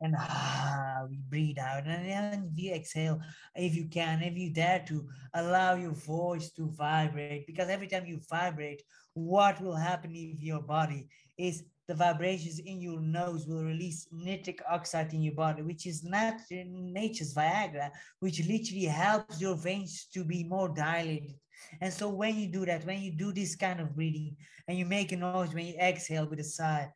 And 0.00 0.14
ah, 0.16 1.06
we 1.10 1.18
breathe 1.28 1.58
out. 1.58 1.86
And 1.86 2.08
then 2.08 2.52
you 2.54 2.72
exhale, 2.72 3.20
if 3.54 3.74
you 3.74 3.88
can, 3.88 4.22
if 4.22 4.36
you 4.38 4.50
dare 4.50 4.84
to, 4.88 5.06
allow 5.34 5.74
your 5.74 5.92
voice 5.92 6.50
to 6.52 6.70
vibrate. 6.70 7.46
Because 7.46 7.68
every 7.68 7.88
time 7.88 8.06
you 8.06 8.20
vibrate, 8.30 8.82
what 9.12 9.60
will 9.60 9.76
happen 9.76 10.14
in 10.14 10.36
your 10.40 10.62
body 10.62 11.08
is 11.36 11.64
the 11.88 11.94
vibrations 11.94 12.58
in 12.58 12.82
your 12.82 13.00
nose 13.00 13.46
will 13.46 13.64
release 13.64 14.06
nitric 14.12 14.60
oxide 14.70 15.14
in 15.14 15.22
your 15.22 15.34
body, 15.34 15.62
which 15.62 15.86
is 15.86 16.04
not 16.04 16.34
nature's 16.50 17.34
Viagra, 17.34 17.90
which 18.20 18.46
literally 18.46 18.84
helps 18.84 19.40
your 19.40 19.56
veins 19.56 20.06
to 20.12 20.22
be 20.22 20.44
more 20.44 20.68
dilated. 20.68 21.34
And 21.80 21.92
so 21.92 22.10
when 22.10 22.36
you 22.36 22.46
do 22.46 22.66
that, 22.66 22.84
when 22.84 23.00
you 23.00 23.12
do 23.12 23.32
this 23.32 23.56
kind 23.56 23.80
of 23.80 23.96
breathing 23.96 24.36
and 24.68 24.78
you 24.78 24.84
make 24.84 25.12
a 25.12 25.16
noise 25.16 25.54
when 25.54 25.66
you 25.66 25.74
exhale 25.80 26.26
with 26.26 26.40
a 26.40 26.44
sigh, 26.44 26.92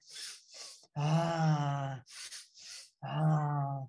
ah, 0.96 1.98
ah, 3.02 3.83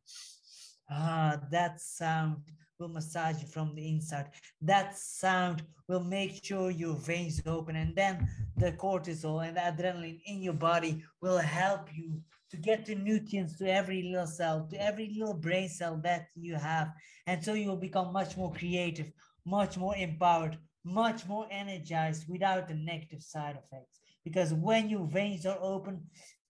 ah, 0.90 1.40
that 1.52 1.82
sound 1.82 2.38
will 2.80 2.90
massage 2.90 3.42
you 3.42 3.48
from 3.48 3.74
the 3.76 3.88
inside. 3.88 4.30
That 4.62 4.98
sound 4.98 5.64
will 5.88 6.04
make 6.04 6.44
sure 6.44 6.72
your 6.72 6.96
veins 6.96 7.42
open, 7.46 7.76
and 7.76 7.96
then 7.96 8.28
the 8.58 8.72
cortisol 8.72 9.48
and 9.48 9.58
the 9.58 9.62
adrenaline 9.62 10.22
in 10.26 10.42
your 10.42 10.54
body 10.54 11.04
will 11.22 11.38
help 11.38 11.90
you 11.96 12.22
to 12.52 12.58
get 12.58 12.86
the 12.86 12.96
nutrients 12.96 13.58
to 13.58 13.72
every 13.72 14.04
little 14.04 14.28
cell, 14.28 14.68
to 14.70 14.82
every 14.82 15.14
little 15.18 15.34
brain 15.34 15.68
cell 15.68 16.00
that 16.04 16.28
you 16.36 16.56
have. 16.56 16.92
And 17.26 17.44
so 17.44 17.54
you 17.54 17.68
will 17.68 17.78
become 17.78 18.14
much 18.14 18.38
more 18.38 18.54
creative, 18.54 19.12
much 19.46 19.78
more 19.78 19.96
empowered, 19.96 20.58
much 20.84 21.26
more 21.26 21.48
energized 21.50 22.26
without 22.30 22.68
the 22.68 22.76
negative 22.76 23.24
side 23.24 23.58
effects. 23.58 24.00
Because 24.24 24.54
when 24.54 24.90
your 24.90 25.08
veins 25.08 25.46
are 25.46 25.58
open, 25.62 26.02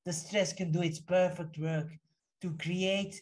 the 0.05 0.11
stress 0.11 0.51
can 0.51 0.71
do 0.71 0.81
its 0.81 0.99
perfect 0.99 1.57
work 1.57 1.87
to 2.41 2.51
create 2.61 3.21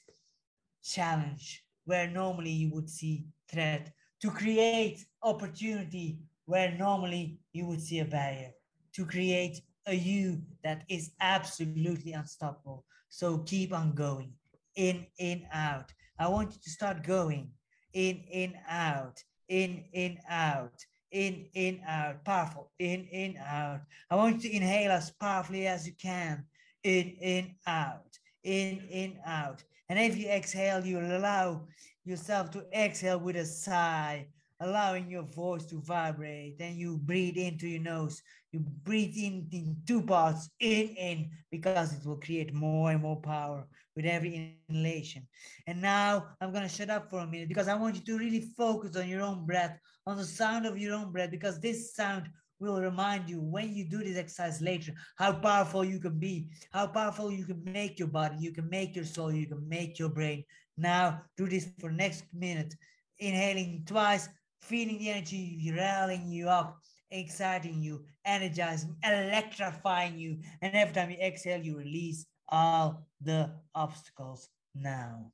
challenge, 0.83 1.63
where 1.85 2.07
normally 2.07 2.51
you 2.51 2.69
would 2.73 2.89
see 2.89 3.25
threat, 3.49 3.91
to 4.21 4.29
create 4.29 5.05
opportunity 5.23 6.19
where 6.45 6.71
normally 6.77 7.39
you 7.53 7.65
would 7.65 7.81
see 7.81 7.99
a 7.99 8.05
barrier, 8.05 8.51
to 8.93 9.05
create 9.05 9.61
a 9.87 9.95
you 9.95 10.41
that 10.63 10.83
is 10.89 11.11
absolutely 11.21 12.13
unstoppable. 12.13 12.85
So 13.09 13.39
keep 13.39 13.73
on 13.73 13.93
going, 13.93 14.33
in, 14.75 15.05
in, 15.17 15.45
out. 15.51 15.91
I 16.19 16.27
want 16.27 16.51
you 16.53 16.59
to 16.63 16.69
start 16.69 17.03
going, 17.03 17.49
in, 17.93 18.17
in, 18.29 18.53
out, 18.69 19.21
in, 19.49 19.85
in, 19.93 20.17
out, 20.29 20.85
in, 21.11 21.47
in, 21.53 21.81
out, 21.87 22.23
powerful, 22.23 22.71
in, 22.79 23.05
in, 23.05 23.37
out. 23.37 23.81
I 24.09 24.15
want 24.15 24.43
you 24.43 24.49
to 24.49 24.55
inhale 24.55 24.91
as 24.91 25.11
powerfully 25.11 25.67
as 25.67 25.85
you 25.87 25.93
can, 26.01 26.45
in, 26.83 27.15
in, 27.21 27.55
out, 27.67 28.17
in, 28.43 28.79
in, 28.89 29.17
out. 29.25 29.63
And 29.91 29.99
if 29.99 30.17
you 30.17 30.29
exhale, 30.29 30.85
you 30.85 31.01
allow 31.01 31.67
yourself 32.05 32.49
to 32.51 32.63
exhale 32.73 33.19
with 33.19 33.35
a 33.35 33.43
sigh, 33.43 34.25
allowing 34.61 35.11
your 35.11 35.23
voice 35.23 35.65
to 35.65 35.81
vibrate. 35.81 36.57
Then 36.57 36.77
you 36.77 36.95
breathe 36.95 37.35
into 37.35 37.67
your 37.67 37.81
nose. 37.81 38.21
You 38.53 38.61
breathe 38.61 39.13
in 39.17 39.49
in 39.51 39.75
two 39.85 40.01
parts, 40.01 40.49
in, 40.61 40.95
in, 40.95 41.31
because 41.51 41.91
it 41.91 42.05
will 42.05 42.21
create 42.21 42.53
more 42.53 42.91
and 42.91 43.01
more 43.01 43.19
power 43.19 43.67
with 43.97 44.05
every 44.05 44.55
inhalation. 44.69 45.27
And 45.67 45.81
now 45.81 46.27
I'm 46.39 46.53
going 46.53 46.63
to 46.63 46.73
shut 46.73 46.89
up 46.89 47.09
for 47.09 47.19
a 47.19 47.27
minute 47.27 47.49
because 47.49 47.67
I 47.67 47.75
want 47.75 47.95
you 47.95 48.01
to 48.01 48.17
really 48.17 48.47
focus 48.57 48.95
on 48.95 49.09
your 49.09 49.23
own 49.23 49.45
breath, 49.45 49.77
on 50.07 50.15
the 50.15 50.23
sound 50.23 50.65
of 50.65 50.77
your 50.77 50.95
own 50.95 51.11
breath, 51.11 51.31
because 51.31 51.59
this 51.59 51.93
sound 51.93 52.29
will 52.61 52.79
remind 52.79 53.29
you 53.29 53.41
when 53.41 53.75
you 53.75 53.83
do 53.83 54.03
this 54.03 54.17
exercise 54.17 54.61
later 54.61 54.93
how 55.17 55.33
powerful 55.33 55.83
you 55.83 55.99
can 55.99 56.19
be, 56.19 56.47
how 56.71 56.87
powerful 56.87 57.31
you 57.31 57.45
can 57.45 57.61
make 57.65 57.97
your 57.99 58.07
body, 58.07 58.35
you 58.39 58.51
can 58.51 58.69
make 58.69 58.95
your 58.95 59.05
soul, 59.05 59.33
you 59.33 59.47
can 59.47 59.67
make 59.67 59.97
your 59.99 60.09
brain. 60.09 60.43
Now 60.77 61.23
do 61.37 61.47
this 61.47 61.67
for 61.79 61.91
next 61.91 62.23
minute, 62.33 62.75
inhaling 63.19 63.83
twice, 63.85 64.29
feeling 64.61 64.99
the 64.99 65.09
energy 65.09 65.73
rallying 65.75 66.27
you 66.29 66.47
up, 66.47 66.77
exciting 67.09 67.81
you, 67.81 68.05
energizing, 68.25 68.95
electrifying 69.03 70.17
you. 70.17 70.37
And 70.61 70.75
every 70.75 70.93
time 70.93 71.09
you 71.09 71.17
exhale, 71.17 71.61
you 71.61 71.77
release 71.77 72.25
all 72.47 73.07
the 73.21 73.51
obstacles 73.75 74.49
now. 74.75 75.31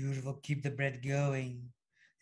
Beautiful. 0.00 0.40
Keep 0.42 0.62
the 0.62 0.70
breath 0.70 1.02
going. 1.06 1.60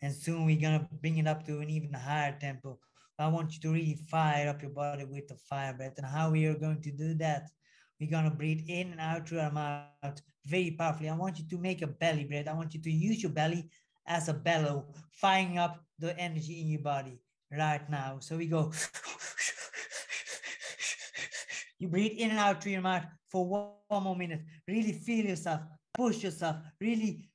And 0.01 0.13
soon 0.13 0.45
we're 0.45 0.59
going 0.59 0.79
to 0.79 0.87
bring 1.01 1.17
it 1.17 1.27
up 1.27 1.45
to 1.45 1.59
an 1.59 1.69
even 1.69 1.93
higher 1.93 2.37
tempo. 2.37 2.77
I 3.17 3.29
want 3.29 3.53
you 3.53 3.61
to 3.61 3.71
really 3.71 3.97
fire 4.11 4.49
up 4.49 4.61
your 4.61 4.71
body 4.71 5.05
with 5.05 5.29
the 5.29 5.37
fire 5.49 5.73
breath. 5.73 5.93
And 5.97 6.05
how 6.05 6.29
we 6.29 6.45
are 6.47 6.55
going 6.55 6.81
to 6.81 6.91
do 6.91 7.13
that? 7.15 7.49
We're 7.97 8.09
going 8.09 8.25
to 8.25 8.35
breathe 8.35 8.65
in 8.67 8.91
and 8.91 8.99
out 8.99 9.29
through 9.29 9.39
our 9.39 9.51
mouth 9.51 10.21
very 10.45 10.71
powerfully. 10.71 11.07
I 11.07 11.15
want 11.15 11.39
you 11.39 11.45
to 11.49 11.57
make 11.57 11.81
a 11.81 11.87
belly 11.87 12.25
breath. 12.25 12.49
I 12.49 12.53
want 12.53 12.73
you 12.73 12.81
to 12.81 12.91
use 12.91 13.23
your 13.23 13.31
belly 13.31 13.69
as 14.07 14.27
a 14.27 14.33
bellow, 14.33 14.87
firing 15.13 15.57
up 15.57 15.81
the 15.99 16.19
energy 16.19 16.59
in 16.59 16.67
your 16.67 16.81
body 16.81 17.21
right 17.49 17.89
now. 17.89 18.17
So 18.19 18.35
we 18.35 18.47
go. 18.47 18.73
you 21.79 21.87
breathe 21.87 22.17
in 22.17 22.31
and 22.31 22.39
out 22.39 22.61
through 22.61 22.73
your 22.73 22.81
mouth 22.81 23.05
for 23.29 23.47
one, 23.47 23.69
one 23.87 24.03
more 24.03 24.17
minute. 24.17 24.41
Really 24.67 24.91
feel 24.91 25.27
yourself, 25.27 25.61
push 25.93 26.23
yourself, 26.23 26.57
really 26.81 27.28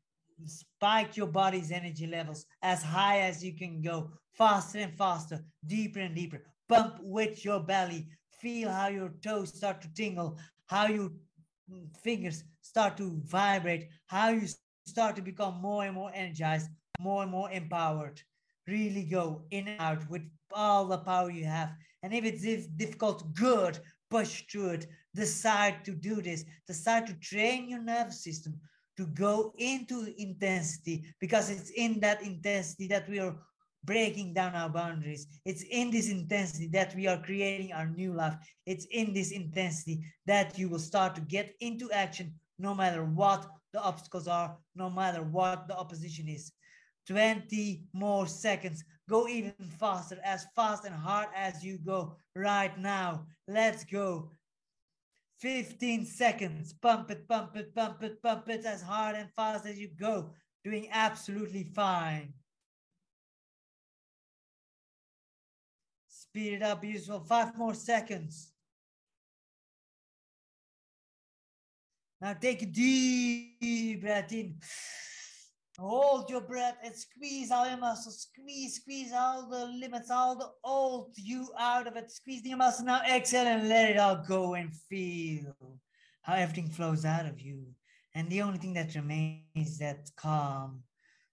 spike 0.46 1.16
your 1.16 1.26
body's 1.26 1.70
energy 1.70 2.06
levels 2.06 2.46
as 2.62 2.82
high 2.82 3.20
as 3.20 3.44
you 3.44 3.56
can 3.56 3.80
go, 3.80 4.10
faster 4.36 4.78
and 4.78 4.96
faster, 4.96 5.40
deeper 5.66 6.00
and 6.00 6.14
deeper. 6.14 6.42
Pump 6.68 6.98
with 7.00 7.44
your 7.44 7.60
belly. 7.60 8.08
Feel 8.40 8.70
how 8.70 8.88
your 8.88 9.10
toes 9.22 9.54
start 9.54 9.80
to 9.82 9.92
tingle, 9.94 10.38
how 10.66 10.86
your 10.86 11.10
fingers 12.02 12.44
start 12.60 12.96
to 12.96 13.20
vibrate, 13.24 13.88
how 14.06 14.30
you 14.30 14.46
start 14.86 15.16
to 15.16 15.22
become 15.22 15.60
more 15.60 15.84
and 15.84 15.94
more 15.94 16.10
energized, 16.14 16.68
more 17.00 17.22
and 17.22 17.30
more 17.30 17.50
empowered. 17.50 18.20
Really 18.66 19.04
go 19.04 19.42
in 19.50 19.68
and 19.68 19.80
out 19.80 20.08
with 20.10 20.22
all 20.52 20.86
the 20.86 20.98
power 20.98 21.30
you 21.30 21.44
have. 21.44 21.72
And 22.02 22.12
if 22.12 22.24
it's 22.24 22.66
difficult, 22.66 23.34
good, 23.34 23.78
push 24.10 24.42
through 24.50 24.70
it. 24.70 24.86
Decide 25.14 25.84
to 25.84 25.92
do 25.92 26.20
this. 26.20 26.44
Decide 26.66 27.06
to 27.06 27.14
train 27.14 27.68
your 27.68 27.82
nervous 27.82 28.22
system 28.22 28.60
to 28.96 29.06
go 29.06 29.52
into 29.58 30.14
intensity 30.18 31.04
because 31.20 31.50
it's 31.50 31.70
in 31.70 32.00
that 32.00 32.22
intensity 32.22 32.86
that 32.88 33.08
we 33.08 33.18
are 33.18 33.36
breaking 33.84 34.32
down 34.32 34.54
our 34.54 34.68
boundaries. 34.68 35.26
It's 35.44 35.62
in 35.62 35.90
this 35.90 36.10
intensity 36.10 36.68
that 36.68 36.94
we 36.94 37.06
are 37.06 37.22
creating 37.22 37.72
our 37.72 37.86
new 37.86 38.12
life. 38.14 38.34
It's 38.66 38.86
in 38.90 39.12
this 39.12 39.30
intensity 39.30 40.04
that 40.26 40.58
you 40.58 40.68
will 40.68 40.78
start 40.78 41.14
to 41.16 41.20
get 41.20 41.54
into 41.60 41.90
action 41.92 42.34
no 42.58 42.74
matter 42.74 43.04
what 43.04 43.46
the 43.72 43.82
obstacles 43.82 44.28
are, 44.28 44.56
no 44.74 44.88
matter 44.88 45.22
what 45.22 45.68
the 45.68 45.76
opposition 45.76 46.28
is. 46.28 46.52
20 47.08 47.84
more 47.92 48.26
seconds. 48.26 48.84
Go 49.08 49.28
even 49.28 49.52
faster, 49.78 50.18
as 50.24 50.46
fast 50.56 50.86
and 50.86 50.94
hard 50.94 51.28
as 51.36 51.62
you 51.62 51.78
go 51.78 52.16
right 52.34 52.76
now. 52.78 53.26
Let's 53.46 53.84
go. 53.84 54.30
15 55.38 56.06
seconds. 56.06 56.72
Pump 56.72 57.10
it, 57.10 57.28
pump 57.28 57.56
it, 57.56 57.74
pump 57.74 58.02
it, 58.02 58.22
pump 58.22 58.48
it 58.48 58.64
as 58.64 58.82
hard 58.82 59.16
and 59.16 59.30
fast 59.32 59.66
as 59.66 59.78
you 59.78 59.88
go. 59.88 60.30
Doing 60.64 60.88
absolutely 60.90 61.64
fine. 61.64 62.32
Speed 66.08 66.54
it 66.54 66.62
up, 66.62 66.84
useful. 66.84 67.20
Five 67.20 67.56
more 67.56 67.74
seconds. 67.74 68.50
Now 72.20 72.32
take 72.32 72.62
a 72.62 72.66
deep 72.66 74.00
breath 74.00 74.32
in. 74.32 74.56
Hold 75.78 76.30
your 76.30 76.40
breath 76.40 76.76
and 76.84 76.94
squeeze 76.94 77.50
all 77.50 77.68
your 77.68 77.78
muscles. 77.78 78.28
Squeeze, 78.30 78.76
squeeze 78.76 79.12
all 79.12 79.48
the 79.48 79.66
limits, 79.66 80.10
all 80.10 80.36
the 80.36 80.50
old 80.62 81.12
you 81.16 81.48
out 81.58 81.88
of 81.88 81.96
it. 81.96 82.10
Squeeze 82.12 82.42
the 82.42 82.54
muscles 82.54 82.86
Now 82.86 83.02
exhale 83.02 83.46
and 83.46 83.68
let 83.68 83.90
it 83.90 83.98
all 83.98 84.22
go 84.26 84.54
and 84.54 84.72
feel 84.88 85.52
how 86.22 86.34
everything 86.34 86.68
flows 86.68 87.04
out 87.04 87.26
of 87.26 87.40
you. 87.40 87.66
And 88.14 88.30
the 88.30 88.42
only 88.42 88.58
thing 88.58 88.74
that 88.74 88.94
remains 88.94 89.42
is 89.56 89.78
that 89.78 90.08
calm, 90.16 90.84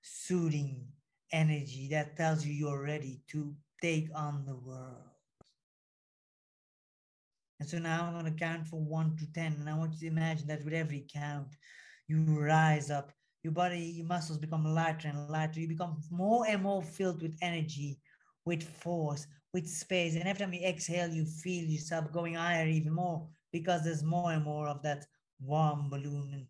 soothing 0.01 0.87
energy 1.31 1.87
that 1.91 2.17
tells 2.17 2.45
you 2.45 2.53
you're 2.53 2.83
ready 2.83 3.21
to 3.29 3.55
take 3.81 4.09
on 4.15 4.43
the 4.45 4.55
world. 4.55 5.11
And 7.59 7.69
so 7.69 7.77
now 7.77 8.05
I'm 8.05 8.13
going 8.13 8.25
to 8.25 8.31
count 8.31 8.67
from 8.67 8.89
one 8.89 9.15
to 9.17 9.31
10. 9.33 9.57
And 9.59 9.69
I 9.69 9.77
want 9.77 9.93
you 9.93 9.99
to 9.99 10.07
imagine 10.07 10.47
that 10.47 10.65
with 10.65 10.73
every 10.73 11.05
count, 11.13 11.55
you 12.07 12.23
rise 12.39 12.89
up. 12.89 13.11
Your 13.43 13.53
body, 13.53 13.79
your 13.79 14.05
muscles 14.05 14.37
become 14.37 14.65
lighter 14.65 15.07
and 15.07 15.29
lighter. 15.29 15.59
You 15.59 15.67
become 15.67 16.01
more 16.11 16.45
and 16.47 16.61
more 16.61 16.83
filled 16.83 17.21
with 17.21 17.37
energy, 17.41 17.99
with 18.45 18.63
force, 18.63 19.25
with 19.53 19.67
space. 19.67 20.15
And 20.15 20.27
every 20.27 20.39
time 20.39 20.53
you 20.53 20.65
exhale, 20.65 21.09
you 21.09 21.25
feel 21.25 21.65
yourself 21.65 22.11
going 22.11 22.35
higher 22.35 22.67
even 22.67 22.93
more 22.93 23.27
because 23.51 23.83
there's 23.83 24.03
more 24.03 24.31
and 24.31 24.43
more 24.43 24.67
of 24.67 24.81
that 24.83 25.05
warm 25.41 25.89
balloon 25.89 26.29
and 26.33 26.45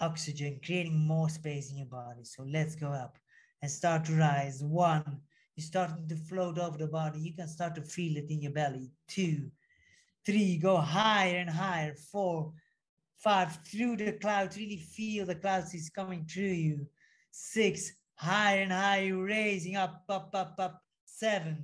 oxygen, 0.00 0.60
creating 0.64 0.98
more 0.98 1.28
space 1.28 1.70
in 1.70 1.78
your 1.78 1.86
body. 1.86 2.24
So 2.24 2.42
let's 2.42 2.74
go 2.74 2.88
up 2.88 3.18
and 3.62 3.70
start 3.70 4.04
to 4.06 4.12
rise. 4.14 4.62
One, 4.62 5.20
you're 5.56 5.64
starting 5.64 6.08
to 6.08 6.16
float 6.16 6.58
over 6.58 6.78
the 6.78 6.86
body. 6.86 7.20
You 7.20 7.34
can 7.34 7.48
start 7.48 7.74
to 7.76 7.82
feel 7.82 8.16
it 8.16 8.30
in 8.30 8.42
your 8.42 8.52
belly. 8.52 8.90
Two, 9.08 9.50
three, 10.26 10.56
go 10.56 10.78
higher 10.78 11.36
and 11.36 11.50
higher. 11.50 11.94
Four, 11.94 12.52
five, 13.24 13.58
through 13.64 13.96
the 13.96 14.12
clouds, 14.12 14.56
really 14.56 14.76
feel 14.76 15.26
the 15.26 15.34
clouds 15.34 15.74
is 15.74 15.88
coming 15.88 16.24
through 16.26 16.44
you. 16.44 16.86
Six, 17.32 17.90
higher 18.16 18.62
and 18.62 18.72
higher, 18.72 19.16
raising 19.16 19.76
up, 19.76 20.04
up, 20.08 20.30
up, 20.34 20.54
up. 20.58 20.82
Seven, 21.06 21.62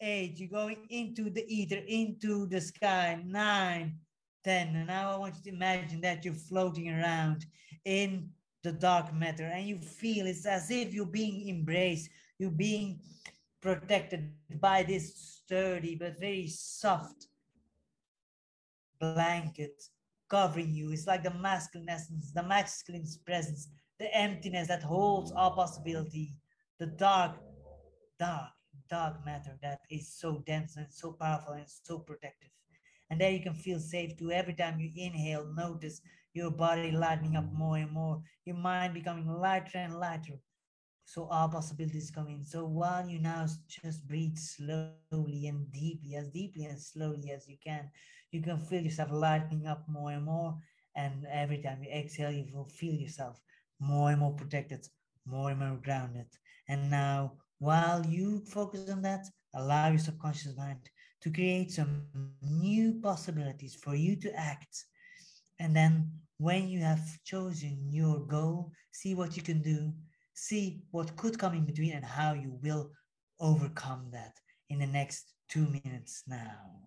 eight, 0.00 0.38
you're 0.38 0.48
going 0.48 0.86
into 0.90 1.30
the 1.30 1.44
ether, 1.48 1.80
into 1.86 2.46
the 2.46 2.60
sky. 2.60 3.22
Nine, 3.24 3.98
ten. 4.44 4.76
And 4.76 4.88
now 4.88 5.12
I 5.12 5.16
want 5.16 5.36
you 5.36 5.50
to 5.50 5.56
imagine 5.56 6.00
that 6.02 6.24
you're 6.24 6.34
floating 6.34 6.90
around 6.90 7.46
in 7.84 8.28
the 8.62 8.72
dark 8.72 9.14
matter 9.14 9.44
and 9.44 9.66
you 9.66 9.78
feel 9.78 10.26
it's 10.26 10.44
as 10.44 10.70
if 10.70 10.92
you're 10.92 11.06
being 11.06 11.48
embraced 11.48 12.10
you're 12.38 12.50
being 12.50 13.00
protected 13.62 14.32
by 14.60 14.82
this 14.82 15.14
sturdy 15.16 15.94
but 15.94 16.20
very 16.20 16.46
soft 16.46 17.26
blanket 19.00 19.82
covering 20.30 20.72
you. 20.72 20.92
It's 20.92 21.06
like 21.06 21.24
the 21.24 21.34
masculine 21.34 21.88
essence, 21.88 22.32
the 22.32 22.42
masculine 22.42 23.04
presence, 23.26 23.68
the 23.98 24.14
emptiness 24.16 24.68
that 24.68 24.82
holds 24.82 25.32
all 25.32 25.50
possibility, 25.50 26.34
the 26.78 26.86
dark, 26.86 27.36
dark, 28.18 28.50
dark 28.88 29.24
matter 29.26 29.58
that 29.62 29.80
is 29.90 30.12
so 30.12 30.42
dense 30.46 30.76
and 30.76 30.86
so 30.88 31.12
powerful 31.12 31.54
and 31.54 31.66
so 31.68 31.98
protective. 31.98 32.48
And 33.10 33.20
there 33.20 33.32
you 33.32 33.40
can 33.40 33.54
feel 33.54 33.80
safe 33.80 34.16
too. 34.16 34.30
Every 34.30 34.54
time 34.54 34.78
you 34.78 34.90
inhale, 34.96 35.52
notice 35.54 36.00
your 36.32 36.50
body 36.50 36.92
lightening 36.92 37.36
up 37.36 37.52
more 37.52 37.76
and 37.76 37.90
more, 37.90 38.22
your 38.44 38.56
mind 38.56 38.94
becoming 38.94 39.26
lighter 39.26 39.78
and 39.78 39.98
lighter. 39.98 40.38
So 41.10 41.24
all 41.24 41.48
possibilities 41.48 42.12
come 42.12 42.28
in. 42.28 42.44
So 42.44 42.66
while 42.66 43.04
you 43.04 43.18
now 43.18 43.44
just 43.66 44.06
breathe 44.06 44.38
slowly 44.38 45.48
and 45.48 45.68
deeply, 45.72 46.14
as 46.14 46.28
deeply 46.28 46.66
and 46.66 46.80
slowly 46.80 47.32
as 47.32 47.48
you 47.48 47.56
can, 47.66 47.90
you 48.30 48.40
can 48.40 48.58
feel 48.58 48.80
yourself 48.80 49.10
lightening 49.10 49.66
up 49.66 49.82
more 49.88 50.12
and 50.12 50.24
more. 50.24 50.56
And 50.94 51.26
every 51.28 51.58
time 51.58 51.82
you 51.82 51.90
exhale, 51.90 52.30
you 52.30 52.46
will 52.54 52.68
feel 52.68 52.94
yourself 52.94 53.40
more 53.80 54.10
and 54.10 54.20
more 54.20 54.34
protected, 54.34 54.86
more 55.26 55.50
and 55.50 55.58
more 55.58 55.80
grounded. 55.82 56.26
And 56.68 56.88
now, 56.88 57.32
while 57.58 58.06
you 58.06 58.44
focus 58.46 58.88
on 58.88 59.02
that, 59.02 59.26
allow 59.52 59.88
your 59.88 59.98
subconscious 59.98 60.56
mind 60.56 60.88
to 61.22 61.30
create 61.32 61.72
some 61.72 62.06
new 62.40 63.00
possibilities 63.02 63.74
for 63.74 63.96
you 63.96 64.14
to 64.14 64.32
act. 64.38 64.84
And 65.58 65.74
then, 65.74 66.12
when 66.38 66.68
you 66.68 66.78
have 66.82 67.02
chosen 67.24 67.88
your 67.90 68.20
goal, 68.20 68.70
see 68.92 69.16
what 69.16 69.36
you 69.36 69.42
can 69.42 69.60
do 69.60 69.92
see 70.40 70.80
what 70.90 71.14
could 71.16 71.38
come 71.38 71.54
in 71.54 71.66
between 71.66 71.92
and 71.92 72.04
how 72.04 72.32
you 72.32 72.58
will 72.62 72.90
overcome 73.40 74.08
that 74.10 74.32
in 74.70 74.78
the 74.78 74.86
next 74.86 75.34
two 75.50 75.66
minutes 75.84 76.22
now. 76.26 76.80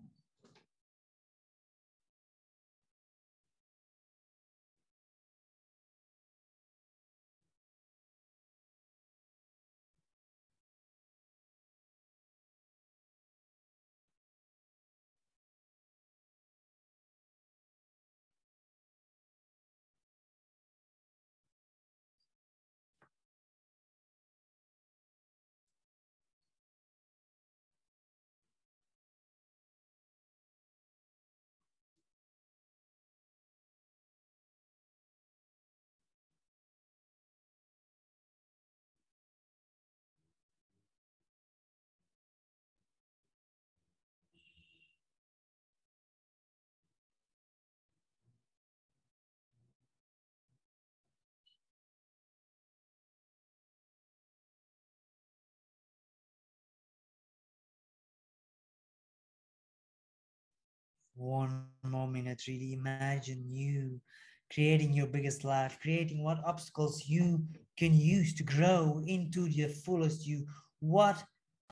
One 61.14 61.66
more 61.82 62.08
minute 62.08 62.42
really. 62.46 62.72
Imagine 62.72 63.44
you 63.48 64.00
creating 64.52 64.92
your 64.92 65.06
biggest 65.06 65.42
life 65.42 65.78
creating 65.80 66.22
what 66.22 66.38
obstacles 66.44 67.04
you 67.06 67.42
can 67.78 67.94
use 67.94 68.34
to 68.34 68.42
grow 68.42 69.02
into 69.06 69.46
your 69.46 69.68
fullest 69.68 70.26
you. 70.26 70.46
What 70.80 71.24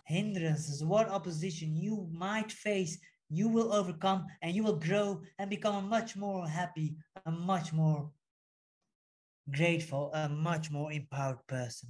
hindrances 0.05 0.85
what 0.85 1.09
opposition 1.09 1.77
you 1.77 2.09
might 2.13 2.51
face 2.51 2.99
you 3.31 3.49
will 3.49 3.73
overcome 3.73 4.27
and 4.43 4.55
you 4.55 4.63
will 4.63 4.77
grow 4.77 5.21
and 5.39 5.49
become 5.49 5.77
a 5.77 5.89
much 5.89 6.17
more 6.17 6.47
happy 6.47 6.95
a 7.27 7.31
much 7.31 7.73
more 7.73 8.11
grateful 9.51 10.11
a 10.15 10.29
much 10.29 10.71
more 10.71 10.93
empowered 10.93 11.39
person 11.47 11.89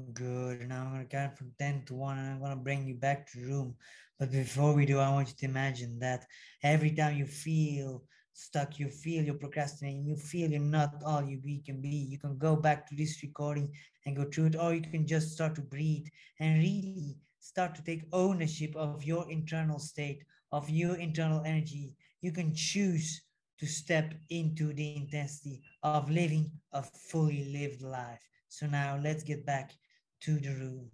Good. 0.00 0.68
Now 0.68 0.84
I'm 0.84 0.92
gonna 0.92 1.04
count 1.04 1.36
from 1.36 1.52
10 1.58 1.84
to 1.86 1.94
1 1.94 2.18
and 2.18 2.28
I'm 2.28 2.40
gonna 2.40 2.56
bring 2.56 2.86
you 2.86 2.94
back 2.94 3.30
to 3.32 3.40
room. 3.40 3.76
But 4.18 4.30
before 4.30 4.72
we 4.72 4.86
do, 4.86 4.98
I 4.98 5.10
want 5.10 5.28
you 5.28 5.34
to 5.38 5.44
imagine 5.46 5.98
that 6.00 6.26
every 6.62 6.92
time 6.92 7.16
you 7.16 7.26
feel 7.26 8.04
stuck, 8.32 8.78
you 8.78 8.88
feel 8.88 9.24
you're 9.24 9.34
procrastinating, 9.34 10.06
you 10.06 10.16
feel 10.16 10.50
you're 10.50 10.60
not 10.60 11.02
all 11.04 11.22
you 11.24 11.40
can 11.64 11.80
be, 11.80 11.88
you 11.88 12.18
can 12.18 12.38
go 12.38 12.56
back 12.56 12.88
to 12.88 12.94
this 12.94 13.22
recording 13.22 13.72
and 14.06 14.16
go 14.16 14.24
through 14.24 14.46
it, 14.46 14.56
or 14.56 14.74
you 14.74 14.80
can 14.80 15.06
just 15.06 15.32
start 15.32 15.54
to 15.56 15.60
breathe 15.62 16.06
and 16.38 16.58
really 16.60 17.16
start 17.40 17.74
to 17.74 17.82
take 17.82 18.04
ownership 18.12 18.74
of 18.76 19.02
your 19.04 19.30
internal 19.30 19.78
state, 19.78 20.24
of 20.52 20.70
your 20.70 20.96
internal 20.96 21.42
energy. 21.44 21.94
You 22.20 22.32
can 22.32 22.54
choose 22.54 23.22
to 23.58 23.66
step 23.66 24.14
into 24.30 24.72
the 24.72 24.96
intensity 24.96 25.62
of 25.82 26.10
living 26.10 26.50
a 26.72 26.82
fully 26.82 27.44
lived 27.52 27.82
life. 27.82 28.22
So 28.48 28.66
now 28.66 28.98
let's 29.02 29.22
get 29.22 29.46
back 29.46 29.72
to 30.20 30.38
the 30.38 30.50
room. 30.50 30.90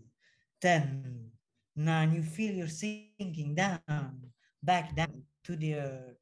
10, 0.61 1.31
9, 1.77 2.13
you 2.13 2.23
feel 2.23 2.55
you're 2.55 2.69
sinking 2.69 3.55
down, 3.55 4.21
back 4.63 4.95
down 4.97 5.23
to 5.45 5.57
the 5.57 5.75
earth. 5.75 6.17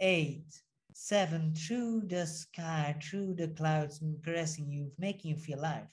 8, 0.00 0.44
7, 0.92 1.54
through 1.54 2.02
the 2.06 2.26
sky, 2.26 2.96
through 3.02 3.34
the 3.34 3.48
clouds, 3.48 4.02
caressing 4.24 4.70
you, 4.70 4.90
making 4.98 5.30
you 5.30 5.36
feel 5.36 5.60
alive. 5.60 5.86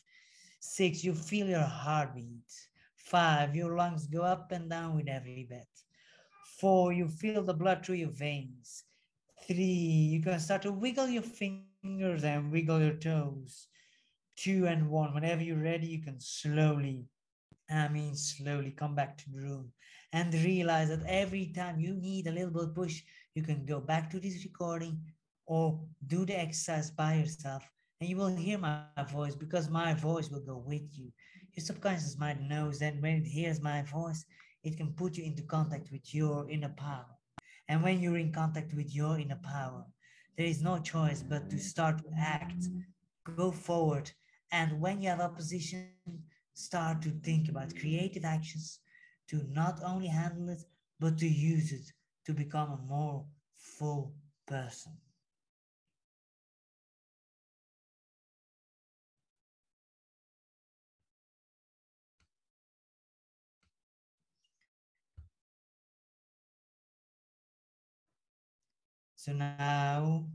6, 0.59 1.03
you 1.03 1.13
feel 1.13 1.47
your 1.47 1.61
heartbeat. 1.61 2.51
5, 2.95 3.55
your 3.55 3.75
lungs 3.75 4.07
go 4.07 4.21
up 4.21 4.51
and 4.51 4.69
down 4.69 4.95
with 4.95 5.07
every 5.07 5.45
breath. 5.47 5.83
4, 6.59 6.93
you 6.93 7.07
feel 7.07 7.43
the 7.43 7.53
blood 7.53 7.85
through 7.85 7.95
your 7.95 8.09
veins. 8.09 8.83
3, 9.47 9.55
you 9.55 10.21
can 10.21 10.39
start 10.39 10.61
to 10.61 10.71
wiggle 10.71 11.07
your 11.07 11.23
fingers 11.23 12.23
and 12.23 12.51
wiggle 12.51 12.81
your 12.81 12.93
toes 12.93 13.67
two 14.35 14.67
and 14.67 14.89
one. 14.89 15.13
Whenever 15.13 15.43
you're 15.43 15.57
ready, 15.57 15.87
you 15.87 16.01
can 16.01 16.19
slowly, 16.19 17.05
I 17.69 17.87
mean, 17.87 18.15
slowly 18.15 18.71
come 18.71 18.95
back 18.95 19.17
to 19.17 19.29
the 19.29 19.39
room 19.39 19.71
and 20.11 20.33
realize 20.33 20.89
that 20.89 21.05
every 21.07 21.51
time 21.55 21.79
you 21.79 21.93
need 21.93 22.27
a 22.27 22.31
little 22.31 22.51
bit 22.51 22.75
push, 22.75 23.01
you 23.35 23.43
can 23.43 23.65
go 23.65 23.79
back 23.79 24.09
to 24.11 24.19
this 24.19 24.43
recording 24.43 24.99
or 25.45 25.79
do 26.07 26.25
the 26.25 26.39
exercise 26.39 26.91
by 26.91 27.15
yourself 27.15 27.63
and 28.03 28.09
you 28.09 28.17
will 28.17 28.35
hear 28.35 28.57
my 28.57 28.83
voice 29.11 29.33
because 29.33 29.69
my 29.69 29.93
voice 29.93 30.29
will 30.29 30.41
go 30.41 30.57
with 30.57 30.81
you. 30.91 31.09
Your 31.55 31.63
subconscious 31.65 32.17
mind 32.17 32.49
knows 32.49 32.79
that 32.79 33.01
when 33.01 33.15
it 33.15 33.25
hears 33.25 33.61
my 33.61 33.81
voice, 33.83 34.25
it 34.63 34.75
can 34.75 34.91
put 34.91 35.15
you 35.15 35.23
into 35.23 35.43
contact 35.43 35.89
with 35.89 36.13
your 36.13 36.49
inner 36.49 36.73
power. 36.75 37.05
And 37.69 37.81
when 37.81 38.01
you're 38.01 38.17
in 38.17 38.33
contact 38.33 38.73
with 38.73 38.93
your 38.93 39.17
inner 39.17 39.39
power, 39.41 39.85
there 40.37 40.45
is 40.45 40.61
no 40.61 40.79
choice 40.79 41.23
but 41.23 41.49
to 41.49 41.57
start 41.57 41.99
to 41.99 42.09
act, 42.17 42.65
go 43.37 43.51
forward, 43.51 44.11
and 44.53 44.79
when 44.79 45.01
you 45.01 45.09
have 45.09 45.19
opposition, 45.19 45.89
start 46.53 47.01
to 47.01 47.09
think 47.09 47.49
about 47.49 47.75
creative 47.75 48.23
actions 48.23 48.79
to 49.27 49.41
not 49.51 49.79
only 49.83 50.07
handle 50.07 50.49
it, 50.49 50.63
but 50.99 51.17
to 51.17 51.27
use 51.27 51.71
it 51.71 51.91
to 52.25 52.33
become 52.33 52.71
a 52.71 52.77
more 52.87 53.25
full 53.57 54.13
person. 54.47 54.93
So 69.15 69.33
now 69.33 70.27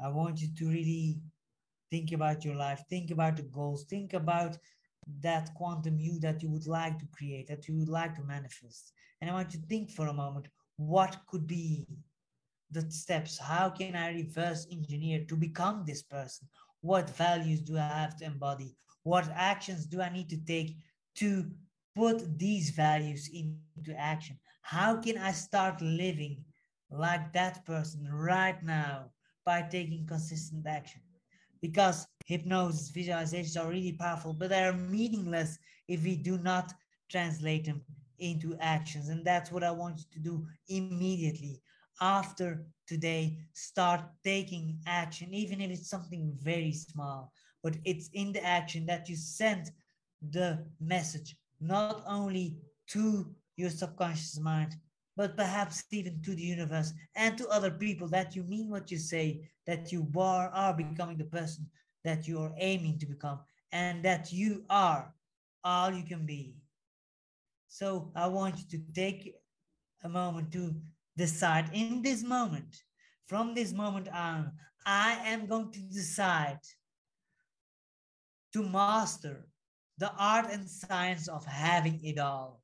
I 0.00 0.08
want 0.08 0.40
you 0.40 0.48
to 0.56 0.68
really 0.68 1.20
think 1.94 2.12
about 2.12 2.44
your 2.44 2.56
life. 2.56 2.82
Think 2.90 3.10
about 3.12 3.36
the 3.36 3.48
goals. 3.58 3.84
Think 3.84 4.14
about 4.14 4.58
that 5.20 5.54
quantum 5.54 5.98
you 6.00 6.18
that 6.20 6.42
you 6.42 6.50
would 6.50 6.66
like 6.66 6.98
to 6.98 7.06
create 7.16 7.46
that 7.48 7.68
you 7.68 7.74
would 7.78 7.88
like 7.88 8.14
to 8.16 8.24
manifest. 8.24 8.92
And 9.20 9.30
i 9.30 9.34
want 9.34 9.54
you 9.54 9.60
to 9.60 9.66
think 9.66 9.90
for 9.90 10.06
a 10.08 10.20
moment 10.22 10.48
what 10.76 11.16
could 11.30 11.46
be 11.46 11.86
the 12.70 12.82
steps? 12.90 13.38
How 13.38 13.68
can 13.70 13.94
i 13.94 14.08
reverse 14.12 14.66
engineer 14.72 15.24
to 15.28 15.36
become 15.36 15.84
this 15.86 16.02
person? 16.02 16.48
What 16.80 17.16
values 17.16 17.60
do 17.60 17.76
i 17.76 17.86
have 18.02 18.16
to 18.18 18.24
embody? 18.24 18.74
What 19.04 19.28
actions 19.34 19.86
do 19.86 20.00
i 20.00 20.10
need 20.10 20.28
to 20.30 20.40
take 20.54 20.70
to 21.20 21.50
put 21.94 22.38
these 22.38 22.70
values 22.70 23.30
into 23.40 23.94
action? 23.98 24.38
How 24.62 24.96
can 25.04 25.18
i 25.18 25.32
start 25.32 25.80
living 25.82 26.44
like 26.90 27.32
that 27.34 27.64
person 27.64 28.08
right 28.10 28.60
now 28.64 29.10
by 29.44 29.62
taking 29.62 30.06
consistent 30.06 30.66
action 30.66 31.03
because 31.64 32.06
hypnosis 32.26 32.92
visualizations 32.92 33.58
are 33.58 33.70
really 33.70 33.92
powerful, 33.92 34.34
but 34.34 34.50
they 34.50 34.64
are 34.64 34.74
meaningless 34.74 35.58
if 35.88 36.04
we 36.04 36.14
do 36.14 36.36
not 36.36 36.74
translate 37.10 37.64
them 37.64 37.80
into 38.18 38.54
actions. 38.60 39.08
And 39.08 39.24
that's 39.24 39.50
what 39.50 39.64
I 39.64 39.70
want 39.70 39.96
you 40.00 40.04
to 40.12 40.18
do 40.18 40.46
immediately 40.68 41.62
after 42.02 42.66
today. 42.86 43.38
Start 43.54 44.02
taking 44.22 44.78
action, 44.86 45.32
even 45.32 45.62
if 45.62 45.70
it's 45.70 45.88
something 45.88 46.36
very 46.42 46.72
small, 46.72 47.32
but 47.62 47.76
it's 47.86 48.10
in 48.12 48.34
the 48.34 48.44
action 48.44 48.84
that 48.84 49.08
you 49.08 49.16
send 49.16 49.70
the 50.32 50.66
message 50.80 51.34
not 51.62 52.04
only 52.06 52.58
to 52.88 53.34
your 53.56 53.70
subconscious 53.70 54.38
mind, 54.38 54.76
but 55.16 55.36
perhaps 55.36 55.84
even 55.92 56.20
to 56.22 56.34
the 56.34 56.42
universe 56.42 56.92
and 57.14 57.38
to 57.38 57.48
other 57.48 57.70
people 57.70 58.08
that 58.08 58.34
you 58.34 58.42
mean 58.44 58.68
what 58.68 58.90
you 58.90 58.98
say, 58.98 59.48
that 59.66 59.92
you 59.92 60.10
are, 60.16 60.48
are 60.48 60.74
becoming 60.74 61.16
the 61.16 61.24
person 61.24 61.66
that 62.04 62.26
you 62.28 62.40
are 62.40 62.52
aiming 62.58 62.98
to 62.98 63.06
become, 63.06 63.40
and 63.72 64.04
that 64.04 64.32
you 64.32 64.64
are 64.68 65.12
all 65.62 65.90
you 65.90 66.04
can 66.04 66.26
be. 66.26 66.54
So 67.68 68.12
I 68.14 68.26
want 68.26 68.58
you 68.58 68.78
to 68.78 68.92
take 68.92 69.34
a 70.02 70.08
moment 70.08 70.52
to 70.52 70.74
decide 71.16 71.70
in 71.72 72.02
this 72.02 72.22
moment, 72.22 72.82
from 73.26 73.54
this 73.54 73.72
moment 73.72 74.08
on, 74.08 74.52
I 74.86 75.18
am 75.24 75.46
going 75.46 75.70
to 75.72 75.80
decide 75.80 76.60
to 78.52 78.62
master 78.62 79.46
the 79.98 80.12
art 80.18 80.46
and 80.50 80.68
science 80.68 81.28
of 81.28 81.44
having 81.46 82.04
it 82.04 82.18
all. 82.18 82.63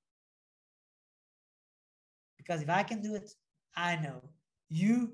Because 2.51 2.63
if 2.65 2.71
I 2.71 2.83
can 2.83 3.01
do 3.01 3.15
it, 3.15 3.31
I 3.77 3.95
know 3.95 4.21
you 4.69 5.13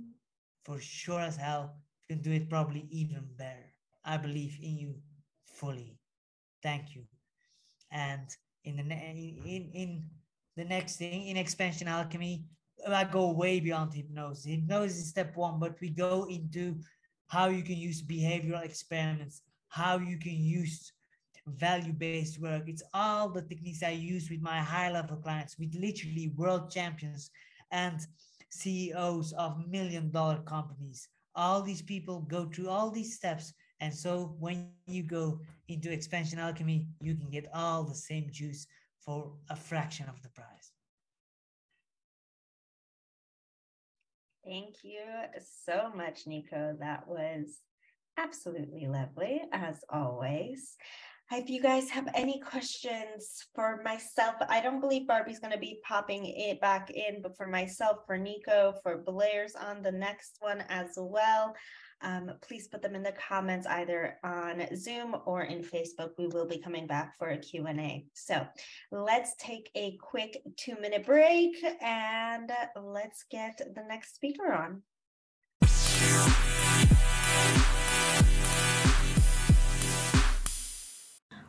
for 0.64 0.80
sure 0.80 1.20
as 1.20 1.36
hell 1.36 1.76
can 2.08 2.22
do 2.22 2.32
it 2.32 2.48
probably 2.48 2.86
even 2.90 3.28
better. 3.36 3.74
I 4.06 4.16
believe 4.16 4.58
in 4.62 4.78
you 4.78 4.94
fully. 5.44 5.98
Thank 6.62 6.94
you. 6.94 7.02
And 7.92 8.26
in 8.64 8.76
the 8.76 8.84
in 8.84 9.70
in 9.74 10.04
the 10.56 10.64
next 10.64 10.96
thing 10.96 11.28
in 11.28 11.36
Xpansion 11.36 11.88
Alchemy, 11.88 12.46
I 12.88 13.04
go 13.04 13.30
way 13.32 13.60
beyond 13.60 13.92
hypnosis. 13.92 14.46
Hypnosis 14.46 14.96
is 14.96 15.08
step 15.10 15.36
one, 15.36 15.60
but 15.60 15.78
we 15.78 15.90
go 15.90 16.24
into 16.30 16.80
how 17.26 17.48
you 17.48 17.62
can 17.62 17.76
use 17.76 18.00
behavioral 18.00 18.64
experiments, 18.64 19.42
how 19.68 19.98
you 19.98 20.16
can 20.16 20.32
use 20.32 20.90
value-based 21.46 22.40
work. 22.40 22.64
It's 22.68 22.82
all 22.92 23.28
the 23.28 23.42
techniques 23.42 23.82
I 23.82 23.90
use 23.90 24.28
with 24.30 24.40
my 24.40 24.58
high-level 24.58 25.18
clients, 25.18 25.58
with 25.58 25.74
literally 25.74 26.32
world 26.36 26.70
champions 26.70 27.30
and 27.70 28.00
CEOs 28.50 29.32
of 29.32 29.66
million-dollar 29.68 30.42
companies. 30.42 31.08
All 31.34 31.62
these 31.62 31.82
people 31.82 32.20
go 32.22 32.46
through 32.46 32.68
all 32.68 32.90
these 32.90 33.14
steps. 33.14 33.52
And 33.80 33.94
so 33.94 34.34
when 34.38 34.70
you 34.86 35.02
go 35.02 35.40
into 35.68 35.90
Xpansion 35.90 36.38
Alchemy, 36.38 36.88
you 37.00 37.14
can 37.14 37.28
get 37.30 37.46
all 37.52 37.84
the 37.84 37.94
same 37.94 38.28
juice 38.30 38.66
for 39.00 39.32
a 39.50 39.56
fraction 39.56 40.08
of 40.08 40.22
the 40.22 40.30
price. 40.30 40.72
Thank 44.44 44.76
you 44.82 45.02
so 45.64 45.90
much, 45.94 46.26
Nico. 46.26 46.76
That 46.78 47.06
was 47.08 47.60
absolutely 48.16 48.86
lovely, 48.86 49.42
as 49.52 49.84
always. 49.90 50.76
If 51.32 51.50
you 51.50 51.60
guys 51.60 51.90
have 51.90 52.08
any 52.14 52.38
questions 52.38 53.44
for 53.52 53.82
myself, 53.82 54.36
I 54.48 54.60
don't 54.60 54.80
believe 54.80 55.08
Barbie's 55.08 55.40
going 55.40 55.52
to 55.52 55.58
be 55.58 55.80
popping 55.82 56.24
it 56.24 56.60
back 56.60 56.88
in, 56.90 57.20
but 57.20 57.36
for 57.36 57.48
myself, 57.48 57.98
for 58.06 58.16
Nico, 58.16 58.74
for 58.84 58.98
Blair's 58.98 59.56
on 59.56 59.82
the 59.82 59.90
next 59.90 60.36
one 60.38 60.62
as 60.68 60.92
well, 60.96 61.52
um, 62.02 62.30
please 62.42 62.68
put 62.68 62.80
them 62.80 62.94
in 62.94 63.02
the 63.02 63.12
comments 63.12 63.66
either 63.66 64.18
on 64.22 64.68
Zoom 64.76 65.16
or 65.26 65.42
in 65.42 65.62
Facebook. 65.62 66.10
We 66.16 66.28
will 66.28 66.46
be 66.46 66.58
coming 66.58 66.86
back 66.86 67.18
for 67.18 67.30
a 67.30 67.38
Q&A. 67.38 68.06
So 68.14 68.46
let's 68.92 69.34
take 69.40 69.68
a 69.74 69.98
quick 70.00 70.40
two 70.56 70.76
minute 70.80 71.04
break 71.04 71.56
and 71.82 72.52
let's 72.80 73.24
get 73.32 73.58
the 73.58 73.82
next 73.88 74.14
speaker 74.14 74.52
on. 74.52 74.82